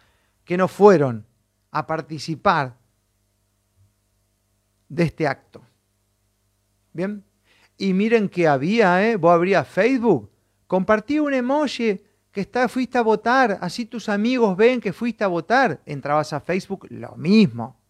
que 0.45 0.57
no 0.57 0.67
fueron 0.67 1.25
a 1.71 1.87
participar 1.87 2.77
de 4.89 5.05
este 5.05 5.29
acto. 5.29 5.63
¿Bien? 6.93 7.23
Y 7.79 7.93
miren 7.93 8.29
que 8.29 8.49
había, 8.49 9.09
¿eh? 9.09 9.15
Vos 9.15 9.33
abrías 9.33 9.69
Facebook, 9.69 10.33
compartí 10.67 11.21
un 11.21 11.35
emoji 11.35 12.03
que 12.33 12.41
está, 12.41 12.69
fuiste 12.69 12.99
a 12.99 13.03
votar, 13.03 13.59
así 13.61 13.87
tus 13.87 14.09
amigos 14.09 14.57
ven 14.57 14.81
que 14.81 14.93
fuiste 14.93 15.23
a 15.23 15.29
votar. 15.29 15.81
Entrabas 15.87 16.33
a 16.33 16.41
Facebook, 16.41 16.89
lo 16.91 17.15
mismo. 17.15 17.84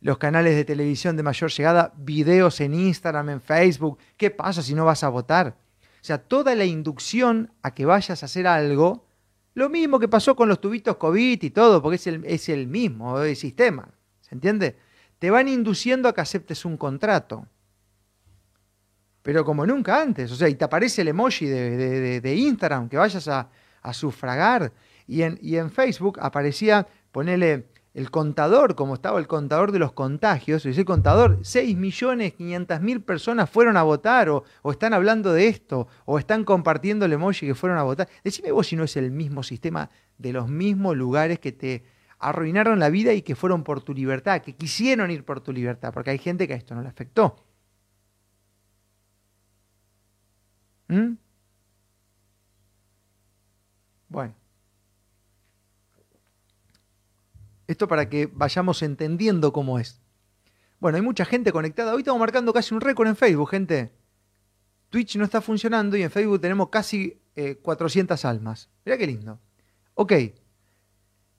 Los 0.00 0.18
canales 0.18 0.54
de 0.54 0.64
televisión 0.64 1.16
de 1.16 1.22
mayor 1.22 1.50
llegada, 1.50 1.92
videos 1.96 2.60
en 2.60 2.74
Instagram, 2.74 3.30
en 3.30 3.40
Facebook. 3.40 3.98
¿Qué 4.16 4.30
pasa 4.30 4.62
si 4.62 4.74
no 4.74 4.84
vas 4.84 5.02
a 5.02 5.08
votar? 5.08 5.56
O 6.00 6.04
sea, 6.04 6.18
toda 6.18 6.54
la 6.54 6.64
inducción 6.64 7.52
a 7.62 7.74
que 7.74 7.84
vayas 7.84 8.22
a 8.22 8.26
hacer 8.26 8.46
algo, 8.46 9.06
lo 9.54 9.68
mismo 9.68 9.98
que 9.98 10.06
pasó 10.08 10.36
con 10.36 10.48
los 10.48 10.60
tubitos 10.60 10.96
COVID 10.96 11.42
y 11.42 11.50
todo, 11.50 11.82
porque 11.82 11.96
es 11.96 12.06
el, 12.06 12.24
es 12.24 12.48
el 12.48 12.68
mismo 12.68 13.20
sistema. 13.34 13.88
¿Se 14.20 14.34
entiende? 14.34 14.76
Te 15.18 15.30
van 15.30 15.48
induciendo 15.48 16.08
a 16.08 16.14
que 16.14 16.20
aceptes 16.20 16.64
un 16.64 16.76
contrato 16.76 17.46
pero 19.22 19.44
como 19.44 19.66
nunca 19.66 20.00
antes. 20.00 20.32
O 20.32 20.36
sea, 20.36 20.48
y 20.48 20.54
te 20.54 20.64
aparece 20.64 21.02
el 21.02 21.08
emoji 21.08 21.44
de- 21.46 22.20
de 22.20 22.34
Instagram 22.34 22.88
que 22.88 22.96
vayas 22.96 23.28
a, 23.28 23.50
a 23.82 23.92
sufragar. 23.92 24.72
Y 25.06 25.20
en, 25.22 25.38
y 25.42 25.56
en 25.56 25.70
Facebook 25.70 26.18
aparecía, 26.22 26.86
ponele 27.12 27.66
el 27.98 28.12
contador, 28.12 28.76
como 28.76 28.94
estaba 28.94 29.18
el 29.18 29.26
contador 29.26 29.72
de 29.72 29.80
los 29.80 29.90
contagios. 29.90 30.64
Y 30.64 30.68
ese 30.68 30.84
contador, 30.84 31.40
6.500.000 31.40 33.02
personas 33.02 33.50
fueron 33.50 33.76
a 33.76 33.82
votar, 33.82 34.28
o, 34.30 34.44
o 34.62 34.70
están 34.70 34.94
hablando 34.94 35.32
de 35.32 35.48
esto, 35.48 35.88
o 36.04 36.16
están 36.20 36.44
compartiendo 36.44 37.06
el 37.06 37.12
emoji 37.12 37.44
que 37.48 37.56
fueron 37.56 37.76
a 37.76 37.82
votar. 37.82 38.08
Decime 38.22 38.52
vos 38.52 38.68
si 38.68 38.76
no 38.76 38.84
es 38.84 38.96
el 38.96 39.10
mismo 39.10 39.42
sistema 39.42 39.90
de 40.16 40.32
los 40.32 40.48
mismos 40.48 40.96
lugares 40.96 41.40
que 41.40 41.50
te 41.50 41.82
arruinaron 42.20 42.78
la 42.78 42.88
vida 42.88 43.12
y 43.14 43.22
que 43.22 43.34
fueron 43.34 43.64
por 43.64 43.82
tu 43.82 43.92
libertad, 43.94 44.42
que 44.42 44.54
quisieron 44.54 45.10
ir 45.10 45.24
por 45.24 45.40
tu 45.40 45.52
libertad, 45.52 45.92
porque 45.92 46.10
hay 46.10 46.18
gente 46.18 46.46
que 46.46 46.54
a 46.54 46.56
esto 46.56 46.76
no 46.76 46.82
le 46.82 46.88
afectó. 46.88 47.34
¿Mm? 50.88 51.16
Bueno. 54.08 54.37
Esto 57.68 57.86
para 57.86 58.08
que 58.08 58.30
vayamos 58.32 58.82
entendiendo 58.82 59.52
cómo 59.52 59.78
es. 59.78 60.00
Bueno, 60.80 60.96
hay 60.96 61.02
mucha 61.02 61.26
gente 61.26 61.52
conectada. 61.52 61.92
Hoy 61.92 62.00
estamos 62.00 62.18
marcando 62.18 62.54
casi 62.54 62.74
un 62.74 62.80
récord 62.80 63.08
en 63.08 63.14
Facebook, 63.14 63.50
gente. 63.50 63.92
Twitch 64.88 65.16
no 65.16 65.24
está 65.24 65.42
funcionando 65.42 65.94
y 65.94 66.02
en 66.02 66.10
Facebook 66.10 66.40
tenemos 66.40 66.70
casi 66.70 67.20
eh, 67.36 67.56
400 67.56 68.24
almas. 68.24 68.70
Mirá 68.86 68.96
qué 68.96 69.06
lindo. 69.06 69.38
Ok. 69.92 70.12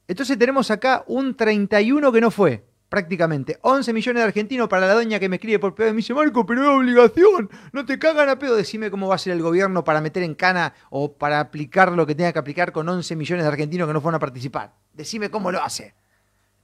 Entonces 0.07 0.37
tenemos 0.37 0.69
acá 0.69 1.03
un 1.07 1.35
31 1.35 2.11
que 2.11 2.21
no 2.21 2.29
fue, 2.29 2.63
prácticamente. 2.89 3.57
11 3.63 3.91
millones 3.91 4.21
de 4.21 4.27
argentinos 4.27 4.69
para 4.69 4.85
la 4.85 4.93
doña 4.93 5.19
que 5.19 5.29
me 5.29 5.37
escribe 5.37 5.57
por 5.57 5.73
pedo 5.73 5.89
me 5.89 5.97
dice, 5.97 6.13
Marco, 6.13 6.45
pero 6.45 6.61
es 6.61 6.69
obligación. 6.69 7.49
No 7.73 7.87
te 7.87 7.97
cagan 7.97 8.29
a 8.29 8.37
pedo. 8.37 8.55
Decime 8.55 8.91
cómo 8.91 9.07
va 9.07 9.15
a 9.15 9.17
ser 9.17 9.33
el 9.33 9.41
gobierno 9.41 9.83
para 9.83 9.99
meter 9.99 10.21
en 10.21 10.35
cana 10.35 10.75
o 10.91 11.13
para 11.13 11.39
aplicar 11.39 11.91
lo 11.91 12.05
que 12.05 12.13
tenga 12.13 12.33
que 12.33 12.39
aplicar 12.39 12.71
con 12.71 12.87
11 12.87 13.15
millones 13.15 13.45
de 13.45 13.49
argentinos 13.49 13.87
que 13.87 13.93
no 13.93 14.01
fueron 14.01 14.17
a 14.17 14.19
participar. 14.19 14.75
Decime 14.93 15.31
cómo 15.31 15.51
lo 15.51 15.63
hace. 15.63 15.95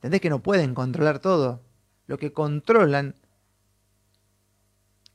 ¿Entendés 0.05 0.21
que 0.21 0.29
no 0.29 0.43
pueden 0.43 0.75
controlar 0.75 1.17
todo? 1.17 1.63
Lo 2.05 2.19
que 2.19 2.31
controlan 2.31 3.15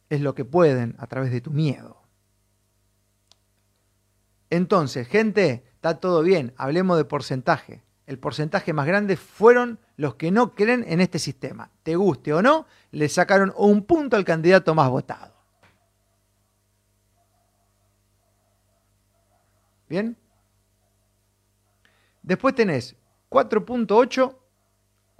es 0.09 0.21
lo 0.21 0.35
que 0.35 0.45
pueden 0.45 0.97
a 0.99 1.07
través 1.07 1.31
de 1.31 1.41
tu 1.41 1.53
miedo. 1.53 2.03
Entonces, 4.51 5.07
gente, 5.07 5.63
está 5.75 6.01
todo 6.01 6.25
bien, 6.25 6.55
hablemos 6.57 6.97
de 6.97 7.05
porcentaje. 7.05 7.85
el 8.07 8.19
porcentaje 8.19 8.73
más 8.73 8.85
grande 8.85 9.17
fueron 9.17 9.79
los 9.95 10.17
que 10.17 10.33
no 10.33 10.57
creen 10.57 10.85
en 10.89 11.01
este 11.01 11.21
sistema. 11.21 11.71
Te 11.85 11.95
guste 11.95 12.35
o 12.35 12.43
no, 12.43 12.67
le 12.91 13.09
sacaron 13.09 13.55
un 13.57 13.85
punto 13.85 14.17
al 14.17 14.25
candidato 14.25 14.75
más 14.75 14.91
votado. 14.91 15.37
¿Bien? 19.89 20.17
Después 22.23 22.57
tenés 22.57 22.97
4.8, 23.31 24.40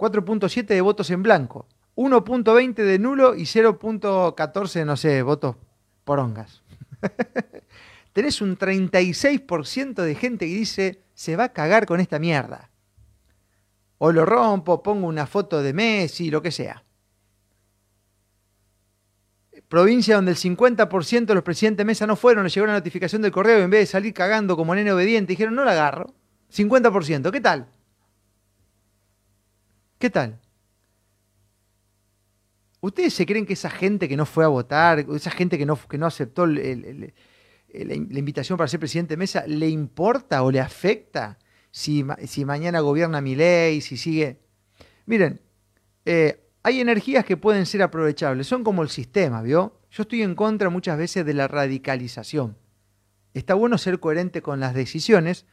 4.7 0.01 0.65
de 0.65 0.81
votos 0.81 1.11
en 1.11 1.21
blanco, 1.21 1.67
1.20 1.95 2.73
de 2.73 2.97
nulo 2.97 3.35
y 3.35 3.43
0.14, 3.43 4.83
no 4.83 4.97
sé, 4.97 5.21
votos 5.21 5.57
porongas. 6.03 6.63
tenés 8.13 8.41
un 8.41 8.57
36% 8.57 10.01
de 10.01 10.15
gente 10.15 10.47
que 10.47 10.55
dice, 10.55 11.03
se 11.13 11.35
va 11.35 11.43
a 11.43 11.53
cagar 11.53 11.85
con 11.85 11.99
esta 11.99 12.17
mierda. 12.17 12.71
O 13.99 14.11
lo 14.11 14.25
rompo, 14.25 14.81
pongo 14.81 15.05
una 15.05 15.27
foto 15.27 15.61
de 15.61 15.71
Messi, 15.71 16.31
lo 16.31 16.41
que 16.41 16.49
sea. 16.49 16.83
Provincia 19.67 20.15
donde 20.15 20.31
el 20.31 20.37
50% 20.37 21.25
de 21.25 21.35
los 21.35 21.43
presidentes 21.43 21.85
Mesa 21.85 22.07
no 22.07 22.15
fueron, 22.15 22.43
le 22.43 22.49
llegó 22.49 22.63
una 22.63 22.73
notificación 22.73 23.21
del 23.21 23.31
correo 23.31 23.59
y 23.59 23.61
en 23.61 23.69
vez 23.69 23.81
de 23.81 23.85
salir 23.85 24.15
cagando 24.15 24.57
como 24.57 24.73
nene 24.73 24.91
obediente, 24.91 25.33
dijeron, 25.33 25.53
no 25.53 25.63
la 25.63 25.73
agarro. 25.73 26.15
50%, 26.51 27.29
¿qué 27.29 27.39
tal? 27.39 27.67
¿Qué 30.01 30.09
tal? 30.09 30.39
¿Ustedes 32.79 33.13
se 33.13 33.27
creen 33.27 33.45
que 33.45 33.53
esa 33.53 33.69
gente 33.69 34.09
que 34.09 34.17
no 34.17 34.25
fue 34.25 34.43
a 34.43 34.47
votar, 34.47 35.05
esa 35.15 35.29
gente 35.29 35.59
que 35.59 35.65
no, 35.67 35.77
que 35.87 35.99
no 35.99 36.07
aceptó 36.07 36.47
la 36.47 37.13
invitación 37.69 38.57
para 38.57 38.67
ser 38.67 38.79
presidente 38.79 39.13
de 39.13 39.17
mesa, 39.17 39.45
le 39.45 39.69
importa 39.69 40.41
o 40.41 40.49
le 40.49 40.59
afecta 40.59 41.37
si, 41.69 42.03
si 42.25 42.45
mañana 42.45 42.79
gobierna 42.79 43.21
mi 43.21 43.35
ley, 43.35 43.79
si 43.81 43.95
sigue? 43.95 44.39
Miren, 45.05 45.39
eh, 46.05 46.49
hay 46.63 46.81
energías 46.81 47.23
que 47.23 47.37
pueden 47.37 47.67
ser 47.67 47.83
aprovechables, 47.83 48.47
son 48.47 48.63
como 48.63 48.81
el 48.81 48.89
sistema, 48.89 49.43
¿vio? 49.43 49.81
Yo 49.91 50.01
estoy 50.01 50.23
en 50.23 50.33
contra 50.33 50.71
muchas 50.71 50.97
veces 50.97 51.27
de 51.27 51.35
la 51.35 51.47
radicalización. 51.47 52.57
Está 53.35 53.53
bueno 53.53 53.77
ser 53.77 53.99
coherente 53.99 54.41
con 54.41 54.59
las 54.59 54.73
decisiones, 54.73 55.45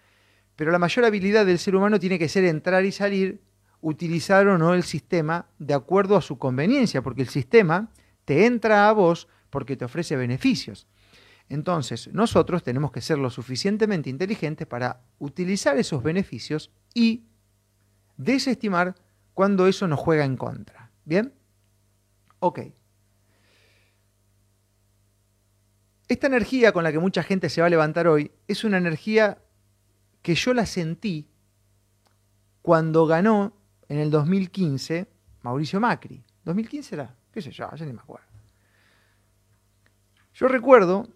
pero 0.56 0.72
la 0.72 0.78
mayor 0.78 1.04
habilidad 1.04 1.44
del 1.44 1.58
ser 1.58 1.76
humano 1.76 2.00
tiene 2.00 2.18
que 2.18 2.30
ser 2.30 2.46
entrar 2.46 2.86
y 2.86 2.92
salir, 2.92 3.42
utilizar 3.80 4.46
o 4.48 4.58
no 4.58 4.74
el 4.74 4.82
sistema 4.82 5.46
de 5.58 5.74
acuerdo 5.74 6.16
a 6.16 6.22
su 6.22 6.38
conveniencia, 6.38 7.02
porque 7.02 7.22
el 7.22 7.28
sistema 7.28 7.90
te 8.24 8.46
entra 8.46 8.88
a 8.88 8.92
vos 8.92 9.28
porque 9.50 9.76
te 9.76 9.84
ofrece 9.84 10.16
beneficios. 10.16 10.86
Entonces, 11.48 12.12
nosotros 12.12 12.62
tenemos 12.62 12.92
que 12.92 13.00
ser 13.00 13.18
lo 13.18 13.30
suficientemente 13.30 14.10
inteligentes 14.10 14.66
para 14.66 15.00
utilizar 15.18 15.78
esos 15.78 16.02
beneficios 16.02 16.70
y 16.92 17.24
desestimar 18.16 18.94
cuando 19.32 19.66
eso 19.66 19.88
nos 19.88 19.98
juega 19.98 20.24
en 20.24 20.36
contra. 20.36 20.90
¿Bien? 21.04 21.32
Ok. 22.40 22.60
Esta 26.08 26.26
energía 26.26 26.72
con 26.72 26.84
la 26.84 26.92
que 26.92 26.98
mucha 26.98 27.22
gente 27.22 27.48
se 27.48 27.60
va 27.60 27.66
a 27.66 27.70
levantar 27.70 28.08
hoy 28.08 28.32
es 28.46 28.64
una 28.64 28.78
energía 28.78 29.38
que 30.22 30.34
yo 30.34 30.52
la 30.52 30.66
sentí 30.66 31.30
cuando 32.62 33.06
ganó 33.06 33.57
en 33.88 33.98
el 33.98 34.10
2015 34.10 35.06
Mauricio 35.42 35.80
Macri. 35.80 36.22
¿2015 36.44 36.92
era? 36.92 37.14
¿Qué 37.32 37.42
sé 37.42 37.50
yo? 37.50 37.68
Ya 37.74 37.86
ni 37.86 37.92
me 37.92 38.00
acuerdo. 38.00 38.26
Yo 40.34 40.48
recuerdo, 40.48 41.08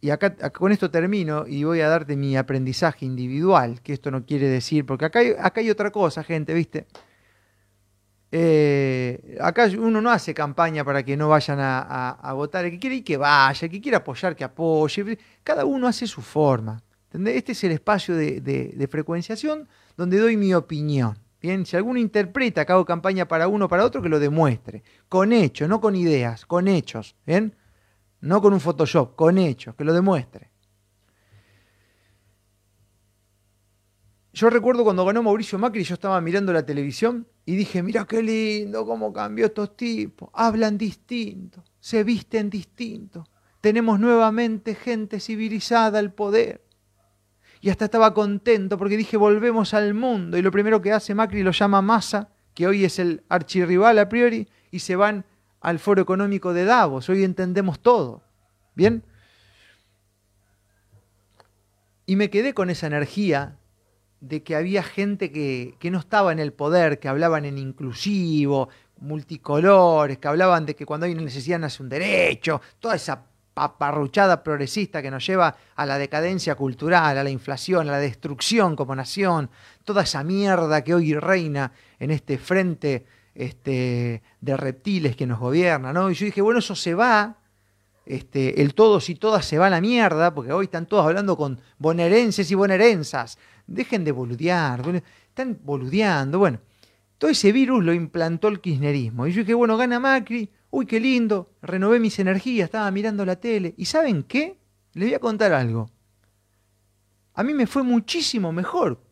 y 0.00 0.10
acá, 0.10 0.34
con 0.50 0.72
esto 0.72 0.90
termino 0.90 1.46
y 1.46 1.64
voy 1.64 1.80
a 1.80 1.88
darte 1.88 2.16
mi 2.16 2.36
aprendizaje 2.36 3.06
individual, 3.06 3.80
que 3.82 3.92
esto 3.92 4.10
no 4.10 4.24
quiere 4.24 4.48
decir, 4.48 4.84
porque 4.84 5.04
acá 5.04 5.20
hay, 5.20 5.32
acá 5.38 5.60
hay 5.60 5.70
otra 5.70 5.90
cosa, 5.90 6.24
gente, 6.24 6.54
¿viste? 6.54 6.86
Eh, 8.30 9.38
acá 9.40 9.68
uno 9.78 10.00
no 10.02 10.10
hace 10.10 10.34
campaña 10.34 10.84
para 10.84 11.02
que 11.02 11.16
no 11.16 11.28
vayan 11.28 11.58
a, 11.60 12.32
votar. 12.34 12.64
El 12.64 12.72
que 12.72 12.78
quiere 12.78 12.96
ir, 12.96 13.04
que 13.04 13.16
vaya. 13.16 13.58
El 13.64 13.70
que 13.70 13.80
quiere 13.80 13.96
apoyar, 13.96 14.36
que 14.36 14.44
apoye. 14.44 15.18
Cada 15.42 15.64
uno 15.64 15.86
hace 15.86 16.06
su 16.06 16.20
forma. 16.20 16.82
Este 17.12 17.52
es 17.52 17.64
el 17.64 17.72
espacio 17.72 18.14
de, 18.14 18.40
de- 18.42 18.72
de 18.76 18.88
frecuenciación 18.88 19.66
donde 19.96 20.18
doy 20.18 20.36
mi 20.36 20.52
opinión. 20.52 21.16
Bien, 21.40 21.64
si 21.64 21.76
alguno 21.76 22.00
interpreta 22.00 22.64
que 22.64 22.72
hago 22.72 22.84
campaña 22.84 23.28
para 23.28 23.46
uno 23.46 23.66
o 23.66 23.68
para 23.68 23.84
otro, 23.84 24.02
que 24.02 24.08
lo 24.08 24.18
demuestre. 24.18 24.82
Con 25.08 25.32
hechos, 25.32 25.68
no 25.68 25.80
con 25.80 25.94
ideas, 25.94 26.44
con 26.46 26.66
hechos. 26.66 27.14
¿Bien? 27.24 27.54
No 28.20 28.42
con 28.42 28.52
un 28.52 28.60
Photoshop, 28.60 29.14
con 29.14 29.38
hechos, 29.38 29.74
que 29.76 29.84
lo 29.84 29.92
demuestre. 29.92 30.50
Yo 34.32 34.50
recuerdo 34.50 34.84
cuando 34.84 35.04
ganó 35.04 35.22
Mauricio 35.22 35.58
Macri, 35.58 35.82
yo 35.82 35.94
estaba 35.94 36.20
mirando 36.20 36.52
la 36.52 36.64
televisión 36.64 37.26
y 37.44 37.56
dije, 37.56 37.82
mira 37.82 38.04
qué 38.04 38.22
lindo 38.22 38.86
cómo 38.86 39.12
cambió 39.12 39.46
estos 39.46 39.76
tipos. 39.76 40.30
Hablan 40.32 40.78
distinto, 40.78 41.64
se 41.80 42.04
visten 42.04 42.50
distinto. 42.50 43.24
Tenemos 43.60 43.98
nuevamente 43.98 44.74
gente 44.74 45.18
civilizada 45.18 45.98
al 45.98 46.12
poder. 46.12 46.67
Y 47.60 47.70
hasta 47.70 47.86
estaba 47.86 48.14
contento 48.14 48.78
porque 48.78 48.96
dije, 48.96 49.16
volvemos 49.16 49.74
al 49.74 49.94
mundo. 49.94 50.36
Y 50.36 50.42
lo 50.42 50.50
primero 50.50 50.80
que 50.80 50.92
hace 50.92 51.14
Macri 51.14 51.42
lo 51.42 51.50
llama 51.50 51.82
Massa, 51.82 52.28
que 52.54 52.66
hoy 52.66 52.84
es 52.84 52.98
el 52.98 53.22
archirrival 53.28 53.98
a 53.98 54.08
priori, 54.08 54.48
y 54.70 54.80
se 54.80 54.96
van 54.96 55.24
al 55.60 55.78
foro 55.78 56.02
económico 56.02 56.52
de 56.52 56.64
Davos. 56.64 57.08
Hoy 57.08 57.24
entendemos 57.24 57.80
todo. 57.80 58.22
¿Bien? 58.74 59.02
Y 62.06 62.16
me 62.16 62.30
quedé 62.30 62.54
con 62.54 62.70
esa 62.70 62.86
energía 62.86 63.58
de 64.20 64.42
que 64.42 64.56
había 64.56 64.82
gente 64.82 65.30
que, 65.30 65.74
que 65.78 65.90
no 65.90 65.98
estaba 65.98 66.32
en 66.32 66.38
el 66.38 66.52
poder, 66.52 66.98
que 66.98 67.08
hablaban 67.08 67.44
en 67.44 67.58
inclusivo, 67.58 68.68
multicolores, 69.00 70.18
que 70.18 70.28
hablaban 70.28 70.66
de 70.66 70.74
que 70.74 70.86
cuando 70.86 71.06
hay 71.06 71.12
una 71.12 71.22
necesidad 71.22 71.58
nace 71.58 71.82
un 71.82 71.88
derecho, 71.88 72.60
toda 72.80 72.96
esa 72.96 73.27
paparruchada 73.58 74.44
progresista 74.44 75.02
que 75.02 75.10
nos 75.10 75.26
lleva 75.26 75.56
a 75.74 75.84
la 75.84 75.98
decadencia 75.98 76.54
cultural, 76.54 77.18
a 77.18 77.24
la 77.24 77.30
inflación, 77.30 77.88
a 77.88 77.92
la 77.92 77.98
destrucción 77.98 78.76
como 78.76 78.94
nación, 78.94 79.50
toda 79.84 80.02
esa 80.04 80.22
mierda 80.22 80.84
que 80.84 80.94
hoy 80.94 81.12
reina 81.14 81.72
en 81.98 82.12
este 82.12 82.38
frente 82.38 83.04
este, 83.34 84.22
de 84.40 84.56
reptiles 84.56 85.16
que 85.16 85.26
nos 85.26 85.40
gobierna, 85.40 85.92
¿no? 85.92 86.08
Y 86.08 86.14
yo 86.14 86.26
dije, 86.26 86.40
bueno, 86.40 86.60
eso 86.60 86.76
se 86.76 86.94
va, 86.94 87.38
este, 88.06 88.62
el 88.62 88.74
todos 88.74 89.10
y 89.10 89.16
todas 89.16 89.44
se 89.44 89.58
va 89.58 89.66
a 89.66 89.70
la 89.70 89.80
mierda, 89.80 90.32
porque 90.32 90.52
hoy 90.52 90.66
están 90.66 90.86
todos 90.86 91.04
hablando 91.04 91.36
con 91.36 91.60
bonaerenses 91.78 92.48
y 92.50 92.54
bonaerensas. 92.54 93.38
Dejen 93.66 94.04
de 94.04 94.12
boludear, 94.12 94.82
bolu- 94.82 95.02
están 95.28 95.58
boludeando. 95.64 96.38
Bueno, 96.38 96.60
todo 97.18 97.30
ese 97.30 97.50
virus 97.50 97.84
lo 97.84 97.92
implantó 97.92 98.46
el 98.48 98.60
kirchnerismo. 98.60 99.26
Y 99.26 99.32
yo 99.32 99.40
dije, 99.40 99.54
bueno, 99.54 99.76
gana 99.76 99.98
Macri, 99.98 100.48
uy, 100.70 100.86
qué 100.86 101.00
lindo, 101.00 101.54
renové 101.62 102.00
mis 102.00 102.18
energías, 102.18 102.66
estaba 102.66 102.90
mirando 102.90 103.24
la 103.24 103.36
tele. 103.36 103.74
¿Y 103.76 103.84
saben 103.84 104.22
qué? 104.22 104.58
Les 104.94 105.08
voy 105.08 105.14
a 105.14 105.20
contar 105.20 105.52
algo. 105.52 105.90
A 107.34 107.42
mí 107.42 107.54
me 107.54 107.66
fue 107.66 107.82
muchísimo 107.82 108.52
mejor 108.52 109.02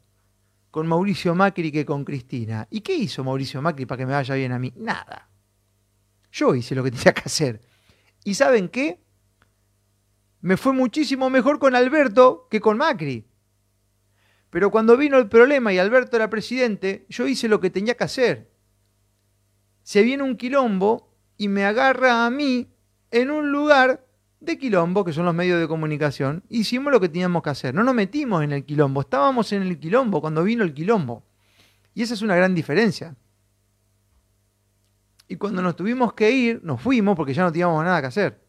con 0.71 0.87
Mauricio 0.87 1.35
Macri 1.35 1.71
que 1.71 1.87
con 1.87 2.05
Cristina. 2.05 2.67
¿Y 2.71 2.81
qué 2.81 2.95
hizo 2.95 3.25
Mauricio 3.25 3.63
Macri 3.63 3.87
para 3.87 3.99
que 3.99 4.07
me 4.07 4.13
vaya 4.13 4.35
bien 4.35 4.53
a 4.53 4.59
mí? 4.59 4.73
Nada. 4.77 5.29
Yo 6.33 6.55
hice 6.55 6.75
lo 6.75 6.83
que 6.83 6.91
tenía 6.93 7.15
que 7.15 7.23
hacer. 7.25 7.61
¿Y 8.25 8.35
saben 8.35 8.69
qué? 8.69 9.01
Me 10.41 10.57
fue 10.57 10.73
muchísimo 10.73 11.31
mejor 11.31 11.59
con 11.59 11.75
Alberto 11.75 12.49
que 12.51 12.61
con 12.61 12.77
Macri. 12.77 13.27
Pero 14.51 14.71
cuando 14.71 14.97
vino 14.97 15.19
el 15.19 15.29
problema 15.29 15.73
y 15.73 15.79
Alberto 15.79 16.17
era 16.17 16.31
presidente, 16.31 17.07
yo 17.09 17.27
hice 17.27 17.49
lo 17.49 17.61
que 17.61 17.71
tenía 17.71 17.97
que 17.97 18.05
hacer. 18.05 18.51
Se 19.83 20.03
viene 20.03 20.23
un 20.23 20.37
quilombo 20.37 21.16
y 21.37 21.49
me 21.49 21.65
agarra 21.65 22.27
a 22.27 22.31
mí 22.31 22.69
en 23.11 23.31
un 23.31 23.53
lugar 23.53 24.07
de 24.41 24.59
quilombo, 24.59 25.05
que 25.05 25.13
son 25.13 25.25
los 25.25 25.35
medios 25.35 25.61
de 25.61 25.69
comunicación. 25.69 26.45
Hicimos 26.49 26.93
lo 26.93 27.01
que 27.01 27.09
teníamos 27.09 27.43
que 27.43 27.51
hacer. 27.51 27.75
No 27.75 27.83
nos 27.83 27.95
metimos 27.95 28.43
en 28.43 28.53
el 28.53 28.65
quilombo, 28.65 29.01
estábamos 29.01 29.53
en 29.53 29.63
el 29.63 29.79
quilombo 29.79 30.21
cuando 30.21 30.43
vino 30.45 30.65
el 30.65 30.75
quilombo. 30.75 31.25
Y 31.95 32.03
esa 32.03 32.15
es 32.15 32.23
una 32.23 32.37
gran 32.37 32.55
diferencia. 32.55 33.17
Y 35.29 35.37
cuando 35.37 35.63
nos 35.63 35.75
tuvimos 35.75 36.13
que 36.13 36.31
ir, 36.31 36.61
nos 36.63 36.81
fuimos 36.81 37.17
porque 37.17 37.35
ya 37.35 37.43
no 37.43 37.51
teníamos 37.51 37.83
nada 37.85 38.01
que 38.01 38.07
hacer. 38.07 38.41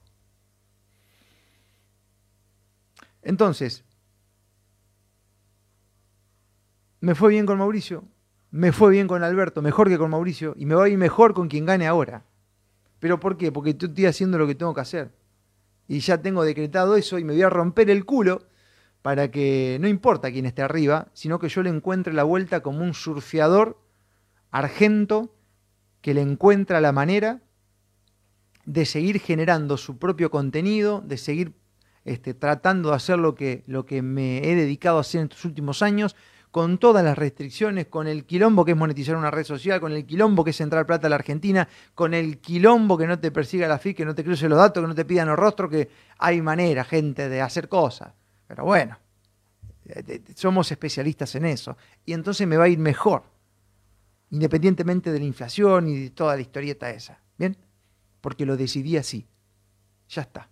Entonces, 3.24 3.84
me 7.00 7.16
fue 7.16 7.30
bien 7.30 7.46
con 7.46 7.58
Mauricio, 7.58 8.06
me 8.52 8.72
fue 8.72 8.92
bien 8.92 9.08
con 9.08 9.24
Alberto, 9.24 9.62
mejor 9.62 9.90
que 9.90 9.98
con 9.98 10.12
Mauricio, 10.12 10.54
y 10.58 10.66
me 10.66 10.76
va 10.76 10.86
a 10.86 10.90
ir 10.90 10.98
mejor 10.98 11.34
con 11.34 11.48
quien 11.48 11.66
gane 11.66 11.88
ahora. 11.88 12.24
¿Pero 13.00 13.20
por 13.20 13.38
qué? 13.38 13.52
Porque 13.52 13.72
estoy 13.72 14.06
haciendo 14.06 14.38
lo 14.38 14.48
que 14.48 14.56
tengo 14.56 14.74
que 14.74 14.82
hacer. 14.82 15.12
Y 15.88 16.00
ya 16.00 16.22
tengo 16.22 16.44
decretado 16.44 16.96
eso 16.96 17.20
y 17.20 17.24
me 17.24 17.34
voy 17.34 17.44
a 17.44 17.50
romper 17.50 17.90
el 17.90 18.06
culo 18.06 18.48
para 19.02 19.32
que 19.32 19.78
no 19.80 19.88
importa 19.88 20.32
quién 20.32 20.46
esté 20.46 20.62
arriba, 20.62 21.08
sino 21.14 21.40
que 21.40 21.50
yo 21.50 21.64
le 21.64 21.70
encuentre 21.70 22.14
la 22.14 22.24
vuelta 22.24 22.62
como 22.62 22.84
un 22.84 22.94
surfeador 22.94 23.80
argento 24.52 25.34
que 26.02 26.14
le 26.14 26.22
encuentra 26.22 26.82
la 26.82 26.92
manera 26.92 27.42
de 28.66 28.86
seguir 28.86 29.20
generando 29.20 29.78
su 29.78 29.98
propio 29.98 30.30
contenido, 30.30 31.02
de 31.06 31.18
seguir 31.18 31.54
este, 32.04 32.34
tratando 32.34 32.90
de 32.90 32.96
hacer 32.96 33.18
lo 33.18 33.36
que, 33.36 33.64
lo 33.66 33.86
que 33.86 34.02
me 34.02 34.40
he 34.40 34.56
dedicado 34.56 34.98
a 34.98 35.02
hacer 35.02 35.22
en 35.22 35.28
estos 35.28 35.46
últimos 35.46 35.82
años, 35.82 36.16
con 36.58 36.80
todas 36.80 37.06
las 37.06 37.16
restricciones, 37.16 37.86
con 37.86 38.08
el 38.08 38.26
quilombo 38.26 38.66
que 38.66 38.72
es 38.72 38.78
monetizar 38.78 39.16
una 39.16 39.30
red 39.30 39.44
social, 39.44 39.80
con 39.80 39.92
el 39.92 40.08
quilombo 40.08 40.44
que 40.44 40.50
es 40.50 40.60
entrar 40.60 40.88
plata 40.88 41.06
a 41.06 41.10
la 41.12 41.18
Argentina, 41.18 41.70
con 41.94 42.16
el 42.16 42.40
quilombo 42.40 42.98
que 42.98 43.06
no 43.06 43.20
te 43.20 43.30
persiga 43.30 43.68
la 43.68 43.78
FI, 43.78 43.94
que 43.94 44.04
no 44.04 44.16
te 44.16 44.24
cruce 44.24 44.50
los 44.50 44.58
datos, 44.58 44.82
que 44.82 44.88
no 44.88 44.96
te 44.96 45.06
pidan 45.06 45.28
los 45.28 45.38
rostros, 45.38 45.70
que 45.70 45.88
hay 46.18 46.42
manera, 46.42 46.84
gente, 46.84 47.30
de 47.30 47.42
hacer 47.42 47.70
cosas. 47.70 48.12
Pero 48.48 48.64
bueno, 48.66 48.98
eh, 49.86 50.22
somos 50.34 50.72
especialistas 50.72 51.36
en 51.36 51.46
eso. 51.46 51.78
Y 52.04 52.14
entonces 52.14 52.48
me 52.48 52.58
va 52.58 52.64
a 52.64 52.70
ir 52.70 52.80
mejor, 52.80 53.22
independientemente 54.32 55.12
de 55.12 55.20
la 55.20 55.26
inflación 55.26 55.88
y 55.88 56.06
de 56.06 56.10
toda 56.10 56.34
la 56.34 56.42
historieta 56.42 56.90
esa. 56.90 57.20
¿Bien? 57.38 57.56
Porque 58.20 58.48
lo 58.48 58.58
decidí 58.58 58.98
así. 58.98 59.28
Ya 60.10 60.24
está. 60.24 60.50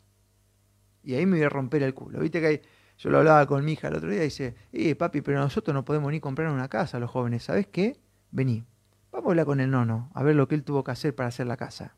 Y 1.04 1.15
ahí 1.15 1.26
me 1.26 1.38
voy 1.38 1.46
a 1.48 1.50
romper 1.50 1.82
el 1.82 1.96
culo. 1.96 2.20
Viste 2.20 2.39
que 2.41 2.46
hay, 2.46 2.62
yo 2.98 3.10
lo 3.10 3.18
hablaba 3.20 3.46
con 3.46 3.64
mi 3.66 3.74
hija 3.74 3.90
el 3.90 3.96
otro 3.96 4.10
día 4.10 4.22
y 4.22 4.26
dice, 4.26 4.56
eh, 4.72 4.96
papi, 4.96 5.22
pero 5.22 5.40
nosotros 5.40 5.74
no 5.74 5.84
podemos 5.86 6.12
ni 6.12 6.20
comprar 6.20 6.50
una 6.52 6.70
casa, 6.70 7.00
los 7.00 7.10
jóvenes. 7.12 7.44
¿Sabes 7.44 7.68
qué? 7.68 8.00
Vení, 8.32 8.64
vamos 9.12 9.28
a 9.28 9.30
hablar 9.32 9.46
con 9.46 9.60
el 9.60 9.70
nono, 9.72 10.10
a 10.14 10.24
ver 10.24 10.36
lo 10.36 10.48
que 10.48 10.56
él 10.56 10.64
tuvo 10.64 10.84
que 10.84 10.92
hacer 10.92 11.14
para 11.16 11.30
hacer 11.30 11.48
la 11.48 11.58
casa. 11.58 11.96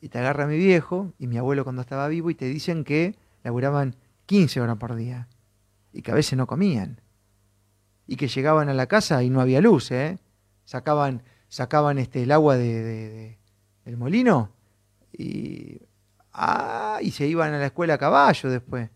Y 0.00 0.08
te 0.10 0.18
agarra 0.18 0.46
mi 0.46 0.56
viejo 0.56 1.12
y 1.18 1.26
mi 1.26 1.38
abuelo 1.38 1.64
cuando 1.64 1.82
estaba 1.82 2.08
vivo 2.08 2.30
y 2.30 2.34
te 2.34 2.44
dicen 2.46 2.84
que 2.84 3.16
laburaban 3.42 3.96
15 4.26 4.60
horas 4.60 4.76
por 4.76 4.94
día 4.94 5.28
y 5.92 6.02
que 6.02 6.12
a 6.12 6.14
veces 6.14 6.36
no 6.36 6.46
comían. 6.46 7.00
Y 8.06 8.16
que 8.16 8.28
llegaban 8.28 8.68
a 8.68 8.74
la 8.74 8.86
casa 8.86 9.22
y 9.22 9.30
no 9.30 9.40
había 9.40 9.60
luz, 9.60 9.90
¿eh? 9.90 10.18
Sacaban, 10.64 11.22
sacaban 11.48 11.98
este, 11.98 12.22
el 12.22 12.32
agua 12.32 12.56
de, 12.56 12.82
de- 12.82 13.38
del 13.84 13.96
molino 13.96 14.50
y, 15.12 15.80
ah, 16.32 16.98
y 17.02 17.10
se 17.10 17.26
iban 17.26 17.54
a 17.54 17.58
la 17.58 17.66
escuela 17.66 17.94
a 17.94 17.98
caballo 17.98 18.50
después. 18.50 18.90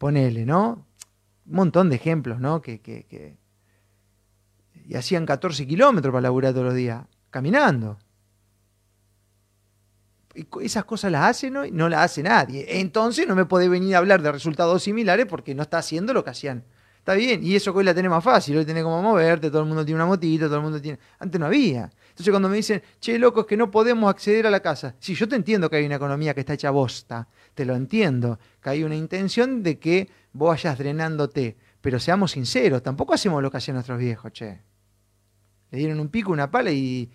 Ponele, 0.00 0.46
¿no? 0.46 0.86
Un 1.44 1.54
montón 1.56 1.90
de 1.90 1.96
ejemplos, 1.96 2.40
¿no? 2.40 2.62
Que, 2.62 2.80
que, 2.80 3.04
que- 3.04 3.36
Y 4.88 4.94
hacían 4.94 5.26
14 5.26 5.66
kilómetros 5.66 6.10
para 6.10 6.22
laburar 6.22 6.54
todos 6.54 6.64
los 6.64 6.74
días, 6.74 7.04
caminando. 7.28 7.98
Y 10.34 10.46
esas 10.64 10.86
cosas 10.86 11.12
las 11.12 11.28
hace, 11.28 11.50
¿no? 11.50 11.66
No 11.66 11.90
las 11.90 12.00
hace 12.00 12.22
nadie. 12.22 12.80
Entonces 12.80 13.28
no 13.28 13.34
me 13.36 13.44
puede 13.44 13.68
venir 13.68 13.94
a 13.94 13.98
hablar 13.98 14.22
de 14.22 14.32
resultados 14.32 14.82
similares 14.82 15.26
porque 15.26 15.54
no 15.54 15.62
está 15.64 15.76
haciendo 15.78 16.14
lo 16.14 16.24
que 16.24 16.30
hacían. 16.30 16.64
Está 16.96 17.12
bien, 17.12 17.44
y 17.44 17.54
eso 17.54 17.70
que 17.72 17.80
hoy 17.80 17.84
la 17.84 17.94
tenés 17.94 18.10
más 18.10 18.24
fácil, 18.24 18.56
hoy 18.56 18.64
tenés 18.64 18.82
como 18.84 19.02
moverte, 19.02 19.50
todo 19.50 19.60
el 19.62 19.68
mundo 19.68 19.84
tiene 19.84 19.96
una 19.96 20.06
motito, 20.06 20.46
todo 20.46 20.56
el 20.56 20.62
mundo 20.62 20.80
tiene... 20.80 20.98
Antes 21.18 21.38
no 21.38 21.46
había. 21.46 21.90
Entonces 22.10 22.30
cuando 22.30 22.48
me 22.48 22.56
dicen, 22.56 22.82
che, 23.00 23.18
loco, 23.18 23.40
es 23.40 23.46
que 23.46 23.56
no 23.56 23.70
podemos 23.70 24.08
acceder 24.08 24.46
a 24.46 24.50
la 24.50 24.60
casa. 24.60 24.94
Sí, 24.98 25.14
yo 25.14 25.28
te 25.28 25.36
entiendo 25.36 25.68
que 25.68 25.76
hay 25.76 25.86
una 25.86 25.96
economía 25.96 26.32
que 26.32 26.40
está 26.40 26.54
hecha 26.54 26.70
bosta, 26.70 27.28
te 27.54 27.64
lo 27.64 27.74
entiendo, 27.74 28.38
que 28.62 28.70
hay 28.70 28.84
una 28.84 28.96
intención 28.96 29.62
de 29.62 29.78
que 29.78 30.08
vos 30.32 30.50
vayas 30.50 30.78
drenándote, 30.78 31.56
pero 31.80 31.98
seamos 31.98 32.32
sinceros, 32.32 32.82
tampoco 32.82 33.14
hacemos 33.14 33.42
lo 33.42 33.50
que 33.50 33.56
hacían 33.56 33.74
nuestros 33.74 33.98
viejos, 33.98 34.32
che. 34.32 34.60
Le 35.70 35.78
dieron 35.78 36.00
un 36.00 36.08
pico, 36.08 36.32
una 36.32 36.50
pala 36.50 36.72
y, 36.72 37.10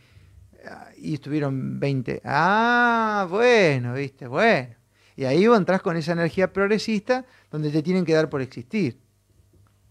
y 0.97 1.13
estuvieron 1.13 1.79
20. 1.79 2.21
Ah, 2.23 3.27
bueno, 3.29 3.93
viste, 3.93 4.27
bueno. 4.27 4.75
Y 5.15 5.25
ahí 5.25 5.47
vos 5.47 5.57
entras 5.57 5.81
con 5.81 5.95
esa 5.97 6.13
energía 6.13 6.51
progresista 6.51 7.25
donde 7.51 7.71
te 7.71 7.81
tienen 7.81 8.05
que 8.05 8.13
dar 8.13 8.29
por 8.29 8.41
existir. 8.41 8.99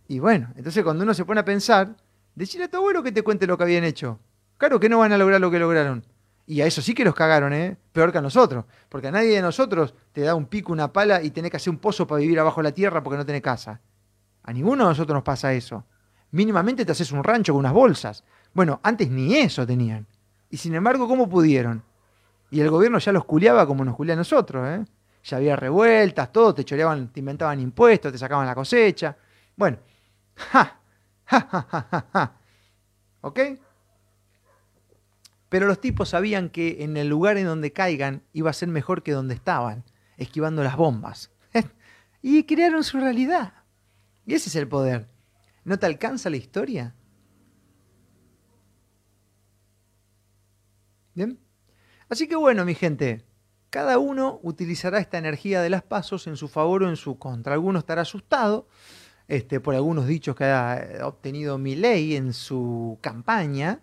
Y 0.06 0.18
bueno, 0.18 0.52
entonces 0.56 0.84
cuando 0.84 1.04
uno 1.04 1.14
se 1.14 1.24
pone 1.24 1.40
a 1.40 1.44
pensar, 1.44 1.96
decirle 2.34 2.66
a 2.66 2.70
tu 2.70 2.76
abuelo 2.76 3.02
que 3.02 3.12
te 3.12 3.22
cuente 3.22 3.46
lo 3.46 3.56
que 3.56 3.64
habían 3.64 3.84
hecho. 3.84 4.20
Claro 4.58 4.78
que 4.78 4.88
no 4.88 4.98
van 4.98 5.12
a 5.12 5.18
lograr 5.18 5.40
lo 5.40 5.50
que 5.50 5.58
lograron. 5.58 6.04
Y 6.46 6.60
a 6.60 6.66
eso 6.66 6.82
sí 6.82 6.94
que 6.94 7.04
los 7.04 7.14
cagaron, 7.14 7.52
¿eh? 7.52 7.76
Peor 7.92 8.12
que 8.12 8.18
a 8.18 8.22
nosotros. 8.22 8.64
Porque 8.88 9.08
a 9.08 9.10
nadie 9.10 9.30
de 9.36 9.42
nosotros 9.42 9.94
te 10.12 10.20
da 10.20 10.34
un 10.34 10.46
pico, 10.46 10.72
una 10.72 10.92
pala 10.92 11.22
y 11.22 11.30
tenés 11.30 11.50
que 11.50 11.56
hacer 11.56 11.70
un 11.70 11.78
pozo 11.78 12.06
para 12.06 12.20
vivir 12.20 12.38
abajo 12.38 12.60
de 12.60 12.64
la 12.64 12.72
tierra 12.72 13.02
porque 13.02 13.16
no 13.16 13.24
tenés 13.24 13.42
casa. 13.42 13.80
A 14.42 14.52
ninguno 14.52 14.84
de 14.84 14.90
nosotros 14.90 15.14
nos 15.14 15.24
pasa 15.24 15.52
eso. 15.54 15.84
Mínimamente 16.32 16.84
te 16.84 16.92
haces 16.92 17.12
un 17.12 17.24
rancho 17.24 17.52
con 17.52 17.60
unas 17.60 17.72
bolsas. 17.72 18.24
Bueno, 18.52 18.80
antes 18.82 19.08
ni 19.08 19.36
eso 19.36 19.66
tenían. 19.66 20.06
Y 20.50 20.58
sin 20.58 20.74
embargo, 20.74 21.08
¿cómo 21.08 21.28
pudieron? 21.28 21.82
Y 22.50 22.60
el 22.60 22.70
gobierno 22.70 22.98
ya 22.98 23.12
los 23.12 23.24
culiaba 23.24 23.66
como 23.66 23.84
nos 23.84 23.96
culea 23.96 24.14
a 24.14 24.18
nosotros, 24.18 24.68
¿eh? 24.68 24.84
Ya 25.24 25.38
había 25.38 25.56
revueltas, 25.56 26.30
todo, 26.30 26.54
te 26.54 26.64
choreaban, 26.64 27.08
te 27.08 27.20
inventaban 27.20 27.58
impuestos, 27.58 28.12
te 28.12 28.18
sacaban 28.18 28.46
la 28.46 28.54
cosecha. 28.54 29.16
Bueno, 29.56 29.78
ja, 30.36 30.78
ja, 31.24 31.40
ja, 31.40 31.66
ja, 31.70 32.06
ja. 32.12 32.32
¿Ok? 33.22 33.40
Pero 35.54 35.68
los 35.68 35.80
tipos 35.80 36.08
sabían 36.08 36.50
que 36.50 36.82
en 36.82 36.96
el 36.96 37.06
lugar 37.06 37.36
en 37.36 37.46
donde 37.46 37.72
caigan 37.72 38.24
iba 38.32 38.50
a 38.50 38.52
ser 38.52 38.68
mejor 38.68 39.04
que 39.04 39.12
donde 39.12 39.34
estaban, 39.34 39.84
esquivando 40.16 40.64
las 40.64 40.76
bombas. 40.76 41.30
y 42.22 42.42
crearon 42.42 42.82
su 42.82 42.98
realidad. 42.98 43.54
Y 44.26 44.34
ese 44.34 44.48
es 44.48 44.56
el 44.56 44.66
poder. 44.66 45.08
¿No 45.62 45.78
te 45.78 45.86
alcanza 45.86 46.28
la 46.28 46.38
historia? 46.38 46.96
¿Bien? 51.14 51.38
Así 52.08 52.26
que 52.26 52.34
bueno, 52.34 52.64
mi 52.64 52.74
gente, 52.74 53.24
cada 53.70 53.98
uno 53.98 54.40
utilizará 54.42 54.98
esta 54.98 55.18
energía 55.18 55.62
de 55.62 55.70
las 55.70 55.84
pasos 55.84 56.26
en 56.26 56.36
su 56.36 56.48
favor 56.48 56.82
o 56.82 56.88
en 56.88 56.96
su 56.96 57.16
contra. 57.16 57.54
Alguno 57.54 57.78
estará 57.78 58.02
asustado 58.02 58.66
este, 59.28 59.60
por 59.60 59.76
algunos 59.76 60.08
dichos 60.08 60.34
que 60.34 60.46
ha 60.46 60.98
obtenido 61.04 61.58
Milei 61.58 62.16
en 62.16 62.32
su 62.32 62.98
campaña, 63.00 63.82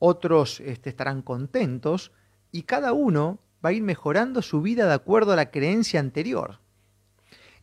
otros 0.00 0.58
este, 0.60 0.90
estarán 0.90 1.22
contentos 1.22 2.10
y 2.50 2.62
cada 2.62 2.92
uno 2.92 3.38
va 3.64 3.68
a 3.68 3.72
ir 3.72 3.82
mejorando 3.82 4.42
su 4.42 4.60
vida 4.62 4.86
de 4.86 4.94
acuerdo 4.94 5.32
a 5.32 5.36
la 5.36 5.50
creencia 5.52 6.00
anterior. 6.00 6.58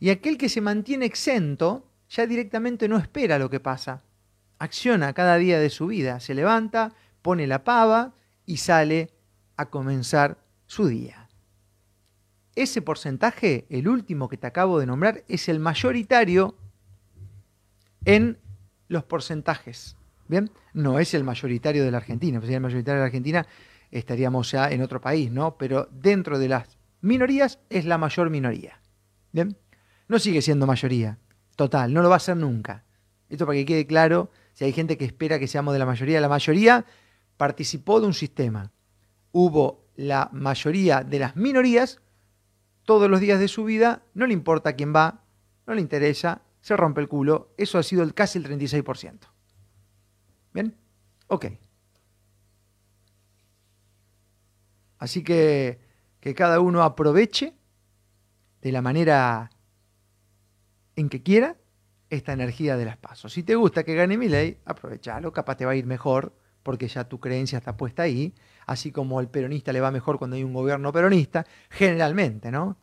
Y 0.00 0.08
aquel 0.08 0.38
que 0.38 0.48
se 0.48 0.62
mantiene 0.62 1.04
exento 1.04 1.84
ya 2.08 2.26
directamente 2.26 2.88
no 2.88 2.96
espera 2.96 3.38
lo 3.38 3.50
que 3.50 3.60
pasa. 3.60 4.02
Acciona 4.58 5.12
cada 5.12 5.36
día 5.36 5.58
de 5.58 5.68
su 5.68 5.88
vida, 5.88 6.20
se 6.20 6.34
levanta, 6.34 6.94
pone 7.20 7.46
la 7.46 7.64
pava 7.64 8.14
y 8.46 8.58
sale 8.58 9.10
a 9.56 9.66
comenzar 9.66 10.38
su 10.66 10.86
día. 10.86 11.28
Ese 12.54 12.80
porcentaje, 12.82 13.66
el 13.68 13.88
último 13.88 14.28
que 14.28 14.36
te 14.36 14.46
acabo 14.46 14.78
de 14.78 14.86
nombrar, 14.86 15.24
es 15.28 15.48
el 15.48 15.58
mayoritario 15.60 16.56
en 18.04 18.38
los 18.88 19.04
porcentajes. 19.04 19.97
¿Bien? 20.28 20.50
No 20.74 20.98
es 20.98 21.14
el 21.14 21.24
mayoritario 21.24 21.84
de 21.84 21.90
la 21.90 21.98
Argentina. 21.98 22.40
Si 22.40 22.46
era 22.46 22.56
el 22.56 22.62
mayoritario 22.62 22.96
de 22.96 23.00
la 23.00 23.06
Argentina, 23.06 23.46
estaríamos 23.90 24.50
ya 24.50 24.70
en 24.70 24.82
otro 24.82 25.00
país, 25.00 25.30
¿no? 25.32 25.56
Pero 25.56 25.88
dentro 25.90 26.38
de 26.38 26.48
las 26.48 26.78
minorías 27.00 27.58
es 27.70 27.86
la 27.86 27.98
mayor 27.98 28.30
minoría. 28.30 28.80
¿Bien? 29.32 29.56
No 30.06 30.18
sigue 30.18 30.42
siendo 30.42 30.66
mayoría. 30.66 31.18
Total, 31.56 31.92
no 31.92 32.02
lo 32.02 32.10
va 32.10 32.16
a 32.16 32.20
ser 32.20 32.36
nunca. 32.36 32.84
Esto 33.28 33.46
para 33.46 33.56
que 33.56 33.66
quede 33.66 33.86
claro, 33.86 34.30
si 34.52 34.64
hay 34.64 34.72
gente 34.72 34.96
que 34.96 35.04
espera 35.04 35.38
que 35.38 35.48
seamos 35.48 35.72
de 35.72 35.78
la 35.78 35.86
mayoría, 35.86 36.20
la 36.20 36.28
mayoría 36.28 36.84
participó 37.36 38.00
de 38.00 38.06
un 38.06 38.14
sistema. 38.14 38.70
Hubo 39.32 39.86
la 39.96 40.30
mayoría 40.32 41.02
de 41.02 41.18
las 41.18 41.36
minorías 41.36 42.00
todos 42.84 43.10
los 43.10 43.20
días 43.20 43.38
de 43.38 43.48
su 43.48 43.64
vida, 43.64 44.02
no 44.14 44.26
le 44.26 44.32
importa 44.32 44.74
quién 44.74 44.94
va, 44.94 45.22
no 45.66 45.74
le 45.74 45.80
interesa, 45.82 46.42
se 46.62 46.76
rompe 46.76 47.02
el 47.02 47.08
culo. 47.08 47.52
Eso 47.58 47.78
ha 47.78 47.82
sido 47.82 48.02
el, 48.02 48.14
casi 48.14 48.38
el 48.38 48.46
36%. 48.46 49.18
¿Bien? 50.52 50.74
Ok. 51.28 51.46
Así 54.98 55.22
que 55.22 55.78
que 56.20 56.34
cada 56.34 56.60
uno 56.60 56.82
aproveche 56.82 57.54
de 58.60 58.72
la 58.72 58.82
manera 58.82 59.50
en 60.96 61.08
que 61.08 61.22
quiera 61.22 61.56
esta 62.10 62.32
energía 62.32 62.76
de 62.76 62.84
las 62.84 62.96
pasos. 62.96 63.32
Si 63.32 63.42
te 63.42 63.54
gusta 63.54 63.84
que 63.84 63.94
gane 63.94 64.16
mi 64.16 64.28
ley, 64.28 64.58
aprovechalo, 64.64 65.32
capaz 65.32 65.56
te 65.56 65.64
va 65.64 65.72
a 65.72 65.76
ir 65.76 65.86
mejor 65.86 66.34
porque 66.62 66.88
ya 66.88 67.04
tu 67.04 67.20
creencia 67.20 67.58
está 67.58 67.76
puesta 67.76 68.02
ahí, 68.02 68.34
así 68.66 68.90
como 68.90 69.18
al 69.18 69.30
peronista 69.30 69.72
le 69.72 69.80
va 69.80 69.90
mejor 69.90 70.18
cuando 70.18 70.36
hay 70.36 70.44
un 70.44 70.52
gobierno 70.52 70.92
peronista, 70.92 71.46
generalmente, 71.70 72.50
¿no? 72.50 72.76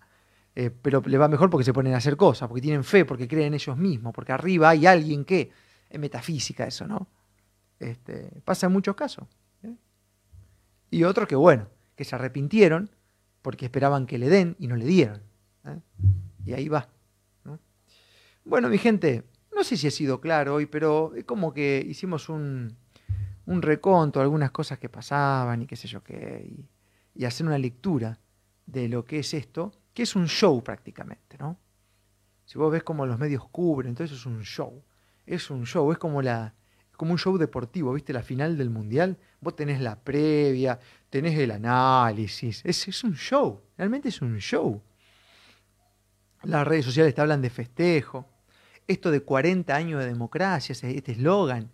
Eh, 0.56 0.72
pero 0.72 1.02
le 1.06 1.18
va 1.18 1.28
mejor 1.28 1.50
porque 1.50 1.66
se 1.66 1.74
ponen 1.74 1.94
a 1.94 1.98
hacer 1.98 2.16
cosas, 2.16 2.48
porque 2.48 2.62
tienen 2.62 2.84
fe, 2.84 3.04
porque 3.04 3.28
creen 3.28 3.48
en 3.48 3.54
ellos 3.56 3.76
mismos, 3.76 4.14
porque 4.14 4.32
arriba 4.32 4.70
hay 4.70 4.86
alguien 4.86 5.26
que, 5.26 5.52
es 5.90 6.00
metafísica 6.00 6.66
eso, 6.66 6.88
¿no? 6.88 7.08
Este, 7.80 8.42
pasa 8.44 8.68
en 8.68 8.74
muchos 8.74 8.96
casos. 8.96 9.28
¿eh? 9.64 9.76
Y 10.92 11.04
otros 11.04 11.28
que, 11.28 11.36
bueno, 11.36 11.68
que 11.96 12.04
se 12.04 12.16
arrepintieron 12.16 12.90
porque 13.42 13.66
esperaban 13.66 14.06
que 14.06 14.18
le 14.18 14.30
den 14.30 14.56
y 14.60 14.68
no 14.68 14.76
le 14.76 14.86
dieron. 14.86 15.22
¿eh? 15.66 15.80
Y 16.46 16.54
ahí 16.54 16.68
va. 16.68 16.90
¿no? 17.44 17.60
Bueno, 18.44 18.70
mi 18.70 18.78
gente, 18.78 19.24
no 19.56 19.64
sé 19.64 19.78
si 19.78 19.88
he 19.88 19.92
sido 19.92 20.22
claro 20.22 20.56
hoy, 20.56 20.66
pero 20.66 21.14
es 21.16 21.26
como 21.26 21.54
que 21.54 21.84
hicimos 21.88 22.30
un, 22.30 22.76
un 23.46 23.62
reconto, 23.62 24.22
algunas 24.22 24.52
cosas 24.52 24.80
que 24.80 24.90
pasaban 24.90 25.62
y 25.62 25.68
qué 25.68 25.76
sé 25.76 25.88
yo 25.88 26.04
qué, 26.04 26.46
y, 26.46 26.70
y 27.22 27.26
hacer 27.26 27.46
una 27.46 27.58
lectura 27.58 28.20
de 28.66 28.88
lo 28.88 29.06
que 29.06 29.20
es 29.20 29.34
esto, 29.34 29.72
que 29.94 30.04
es 30.04 30.16
un 30.16 30.28
show 30.28 30.64
prácticamente, 30.64 31.38
¿no? 31.38 31.58
Si 32.46 32.58
vos 32.58 32.72
ves 32.72 32.84
cómo 32.84 33.06
los 33.06 33.18
medios 33.18 33.48
cubren, 33.50 33.90
entonces 33.90 34.18
es 34.18 34.26
un 34.26 34.44
show. 34.44 34.84
Es 35.26 35.50
un 35.50 35.66
show, 35.66 35.92
es 35.92 35.98
como 35.98 36.22
la 36.22 36.54
como 36.96 37.12
un 37.12 37.18
show 37.18 37.38
deportivo, 37.38 37.94
¿viste? 37.94 38.14
La 38.14 38.24
final 38.24 38.58
del 38.58 38.70
mundial, 38.70 39.18
vos 39.42 39.56
tenés 39.56 39.82
la 39.82 40.00
previa, 40.00 40.80
tenés 41.10 41.38
el 41.38 41.52
análisis, 41.52 42.62
es, 42.66 42.88
es 42.88 43.04
un 43.04 43.16
show, 43.16 43.62
realmente 43.78 44.10
es 44.10 44.22
un 44.22 44.38
show. 44.40 44.82
Las 46.44 46.68
redes 46.68 46.86
sociales 46.86 47.14
te 47.16 47.22
hablan 47.22 47.42
de 47.42 47.50
festejo. 47.50 48.28
esto 48.88 49.10
de 49.10 49.22
40 49.22 49.76
años 49.76 50.00
de 50.00 50.08
democracia, 50.08 50.74
este 50.74 51.12
eslogan, 51.12 51.72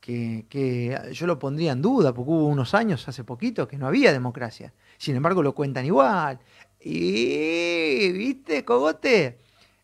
que, 0.00 0.46
que 0.48 1.10
yo 1.12 1.26
lo 1.26 1.38
pondría 1.38 1.72
en 1.72 1.82
duda, 1.82 2.12
porque 2.12 2.30
hubo 2.30 2.46
unos 2.46 2.74
años 2.74 3.06
hace 3.08 3.24
poquito 3.24 3.68
que 3.68 3.78
no 3.78 3.86
había 3.86 4.12
democracia. 4.12 4.72
Sin 4.98 5.16
embargo, 5.16 5.42
lo 5.42 5.54
cuentan 5.54 5.86
igual. 5.86 6.38
Y, 6.80 8.12
¿viste, 8.12 8.64
cogote? 8.64 9.38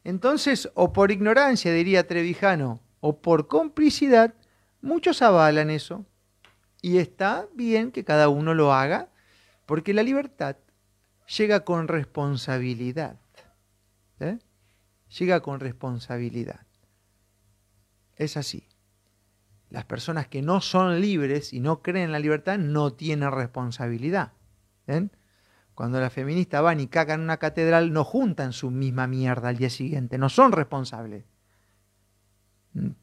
Entonces, 0.05 0.71
o 0.75 0.93
por 0.93 1.11
ignorancia, 1.11 1.73
diría 1.73 2.07
Trevijano, 2.07 2.81
o 3.01 3.21
por 3.21 3.49
complicidad, 3.49 4.35
muchos 4.87 5.21
avalan 5.21 5.69
eso. 5.71 6.07
Y 6.81 6.99
está 6.99 7.49
bien 7.55 7.91
que 7.91 8.05
cada 8.05 8.29
uno 8.29 8.55
lo 8.55 8.73
haga, 8.73 9.11
porque 9.67 9.93
la 9.93 10.03
libertad 10.03 10.57
llega 11.37 11.65
con 11.65 11.89
responsabilidad. 11.89 13.19
¿eh? 14.21 14.39
Llega 15.19 15.41
con 15.41 15.61
responsabilidad. 15.61 16.67
Es 18.15 18.37
así. 18.37 18.69
Las 19.69 19.85
personas 19.85 20.29
que 20.29 20.43
no 20.43 20.61
son 20.61 21.01
libres 21.01 21.53
y 21.53 21.61
no 21.61 21.83
creen 21.83 22.07
en 22.07 22.13
la 22.13 22.21
libertad 22.21 22.57
no 22.57 22.93
tienen 22.93 23.33
responsabilidad. 23.33 24.33
¿ven? 24.87 25.11
Cuando 25.75 26.01
las 26.01 26.13
feministas 26.13 26.63
van 26.63 26.81
y 26.81 26.87
cagan 26.87 27.21
en 27.21 27.25
una 27.25 27.39
catedral, 27.39 27.93
no 27.93 28.05
juntan 28.05 28.53
su 28.53 28.71
misma 28.71 29.07
mierda 29.07 29.49
al 29.49 29.57
día 29.57 29.71
siguiente, 29.71 30.19
no 30.19 30.29
son 30.29 30.53
responsables. 30.53 31.25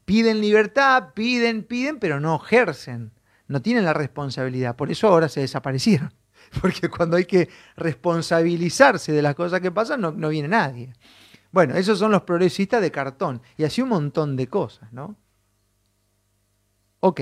Piden 0.04 0.40
libertad, 0.40 1.14
piden, 1.14 1.64
piden, 1.64 1.98
pero 1.98 2.20
no 2.20 2.40
ejercen, 2.42 3.12
no 3.48 3.60
tienen 3.60 3.84
la 3.84 3.92
responsabilidad. 3.92 4.76
Por 4.76 4.90
eso 4.90 5.08
ahora 5.08 5.28
se 5.28 5.40
desaparecieron. 5.40 6.12
Porque 6.60 6.88
cuando 6.88 7.16
hay 7.16 7.24
que 7.24 7.48
responsabilizarse 7.76 9.12
de 9.12 9.22
las 9.22 9.34
cosas 9.34 9.60
que 9.60 9.70
pasan, 9.70 10.00
no, 10.00 10.12
no 10.12 10.28
viene 10.28 10.48
nadie. 10.48 10.92
Bueno, 11.50 11.74
esos 11.76 11.98
son 11.98 12.12
los 12.12 12.22
progresistas 12.22 12.82
de 12.82 12.90
cartón. 12.90 13.40
Y 13.56 13.64
así 13.64 13.80
un 13.82 13.88
montón 13.88 14.36
de 14.36 14.48
cosas, 14.48 14.92
¿no? 14.92 15.16
Ok. 17.00 17.20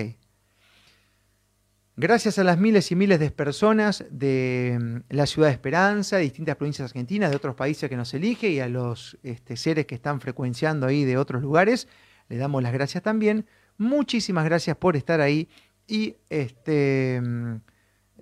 Gracias 1.97 2.39
a 2.39 2.45
las 2.45 2.57
miles 2.57 2.91
y 2.91 2.97
miles 2.97 3.21
de 3.21 3.31
personas 3.31 4.07
de 4.11 4.79
mm, 4.81 5.15
la 5.15 5.27
ciudad 5.27 5.49
de 5.49 5.55
Esperanza, 5.55 6.17
de 6.17 6.23
distintas 6.23 6.57
provincias 6.57 6.91
argentinas, 6.91 7.31
de 7.31 7.37
otros 7.37 7.55
países 7.55 7.91
que 7.91 7.97
nos 7.97 8.15
elige 8.15 8.49
y 8.49 8.61
a 8.61 8.69
los 8.69 9.19
este, 9.23 9.57
seres 9.57 9.85
que 9.87 9.95
están 9.95 10.21
frecuenciando 10.21 10.87
ahí 10.87 11.05
de 11.05 11.19
otros 11.19 11.43
lugares, 11.43 11.89
le 12.33 12.39
damos 12.39 12.63
las 12.63 12.73
gracias 12.73 13.03
también. 13.03 13.45
Muchísimas 13.77 14.47
gracias 14.47 14.75
por 14.79 14.97
estar 14.97 15.21
ahí 15.21 15.51
y 15.87 16.17
este, 16.31 17.21
mm, 17.21 17.57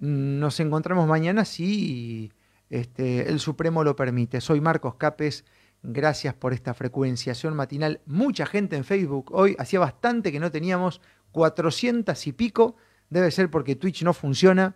nos 0.01 0.59
encontramos 0.59 1.07
mañana 1.07 1.45
si 1.45 2.33
este, 2.71 3.29
el 3.31 3.39
Supremo 3.39 3.85
lo 3.85 3.95
permite. 3.95 4.41
Soy 4.41 4.61
Marcos 4.61 4.97
Capes. 4.97 5.45
Gracias 5.85 6.35
por 6.35 6.53
esta 6.53 6.75
frecuenciación 6.75 7.55
matinal. 7.55 8.01
Mucha 8.05 8.47
gente 8.47 8.75
en 8.75 8.83
Facebook 8.83 9.31
hoy. 9.33 9.55
Hacía 9.61 9.79
bastante 9.79 10.33
que 10.33 10.41
no 10.41 10.51
teníamos 10.51 11.01
400 11.31 12.27
y 12.27 12.33
pico. 12.33 12.75
Debe 13.11 13.31
ser 13.31 13.49
porque 13.49 13.77
Twitch 13.77 14.03
no 14.03 14.13
funciona. 14.13 14.75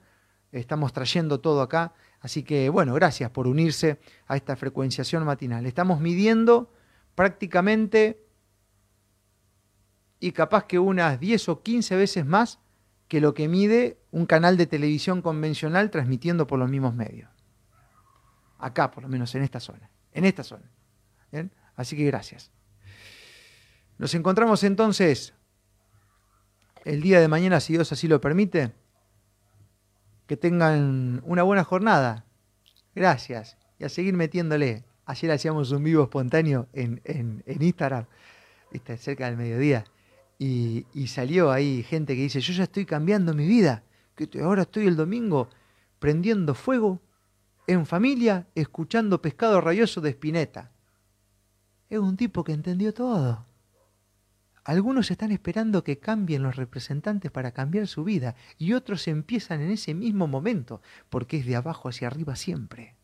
Estamos 0.52 0.92
trayendo 0.92 1.40
todo 1.40 1.60
acá. 1.60 1.92
Así 2.20 2.44
que, 2.44 2.68
bueno, 2.68 2.94
gracias 2.94 3.30
por 3.30 3.48
unirse 3.48 3.98
a 4.28 4.36
esta 4.36 4.54
frecuenciación 4.54 5.24
matinal. 5.24 5.66
Estamos 5.66 6.00
midiendo 6.00 6.72
prácticamente 7.16 8.23
y 10.24 10.32
capaz 10.32 10.64
que 10.64 10.78
unas 10.78 11.20
10 11.20 11.50
o 11.50 11.62
15 11.62 11.96
veces 11.96 12.24
más 12.24 12.58
que 13.08 13.20
lo 13.20 13.34
que 13.34 13.46
mide 13.46 13.98
un 14.10 14.24
canal 14.24 14.56
de 14.56 14.66
televisión 14.66 15.20
convencional 15.20 15.90
transmitiendo 15.90 16.46
por 16.46 16.58
los 16.58 16.70
mismos 16.70 16.94
medios. 16.94 17.28
Acá, 18.58 18.90
por 18.90 19.02
lo 19.02 19.10
menos 19.10 19.34
en 19.34 19.42
esta 19.42 19.60
zona. 19.60 19.90
En 20.14 20.24
esta 20.24 20.42
zona. 20.42 20.64
Así 21.76 21.94
que 21.94 22.06
gracias. 22.06 22.50
Nos 23.98 24.14
encontramos 24.14 24.64
entonces 24.64 25.34
el 26.86 27.02
día 27.02 27.20
de 27.20 27.28
mañana, 27.28 27.60
si 27.60 27.74
Dios 27.74 27.92
así 27.92 28.08
lo 28.08 28.18
permite. 28.22 28.72
Que 30.26 30.38
tengan 30.38 31.20
una 31.26 31.42
buena 31.42 31.64
jornada. 31.64 32.24
Gracias. 32.94 33.58
Y 33.78 33.84
a 33.84 33.90
seguir 33.90 34.14
metiéndole. 34.14 34.84
Ayer 35.04 35.30
hacíamos 35.32 35.70
un 35.70 35.84
vivo 35.84 36.04
espontáneo 36.04 36.66
en, 36.72 37.02
en, 37.04 37.42
en 37.44 37.62
Instagram, 37.62 38.06
cerca 38.96 39.26
del 39.26 39.36
mediodía. 39.36 39.84
Y, 40.38 41.06
salió 41.06 41.50
ahí 41.50 41.82
gente 41.82 42.14
que 42.16 42.22
dice, 42.22 42.40
yo 42.40 42.52
ya 42.52 42.64
estoy 42.64 42.84
cambiando 42.84 43.34
mi 43.34 43.46
vida. 43.46 43.84
Que 44.14 44.28
ahora 44.40 44.62
estoy 44.62 44.86
el 44.86 44.96
domingo 44.96 45.48
prendiendo 45.98 46.54
fuego 46.54 47.00
en 47.66 47.86
familia, 47.86 48.46
escuchando 48.54 49.22
pescado 49.22 49.60
rayoso 49.60 50.00
de 50.00 50.10
Spinetta. 50.10 50.70
Es 51.88 51.98
un 51.98 52.16
tipo 52.16 52.44
que 52.44 52.52
entendió 52.52 52.92
todo. 52.92 53.46
Algunos 54.64 55.10
están 55.10 55.30
esperando 55.30 55.84
que 55.84 55.98
cambien 55.98 56.42
los 56.42 56.56
representantes 56.56 57.30
para 57.30 57.52
cambiar 57.52 57.86
su 57.86 58.02
vida 58.02 58.34
y 58.56 58.72
otros 58.72 59.06
empiezan 59.08 59.60
en 59.60 59.70
ese 59.70 59.94
mismo 59.94 60.26
momento, 60.26 60.80
porque 61.10 61.38
es 61.38 61.46
de 61.46 61.56
abajo 61.56 61.90
hacia 61.90 62.08
arriba 62.08 62.34
siempre. 62.34 62.96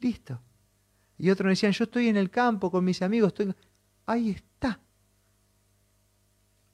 Listo. 0.00 0.40
Y 1.16 1.30
otros 1.30 1.48
decían, 1.48 1.72
yo 1.72 1.84
estoy 1.84 2.08
en 2.08 2.18
el 2.18 2.30
campo 2.30 2.70
con 2.70 2.84
mis 2.84 3.00
amigos, 3.02 3.28
estoy... 3.28 3.54
Ahí 4.06 4.30
está. 4.30 4.80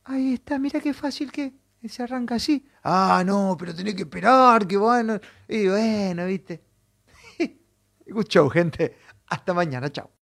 Ahí 0.05 0.35
está, 0.35 0.59
mira 0.59 0.81
qué 0.81 0.93
fácil 0.93 1.31
que 1.31 1.55
se 1.89 2.03
arranca 2.03 2.35
así. 2.35 2.67
Ah, 2.83 3.23
no, 3.25 3.57
pero 3.59 3.75
tenés 3.75 3.95
que 3.95 4.03
esperar, 4.03 4.67
que 4.67 4.77
bueno. 4.77 5.19
Y 5.49 5.69
bueno, 5.69 6.27
viste. 6.27 6.63
Show, 8.29 8.49
gente. 8.51 8.97
Hasta 9.27 9.55
mañana, 9.55 9.91
chao. 9.91 10.20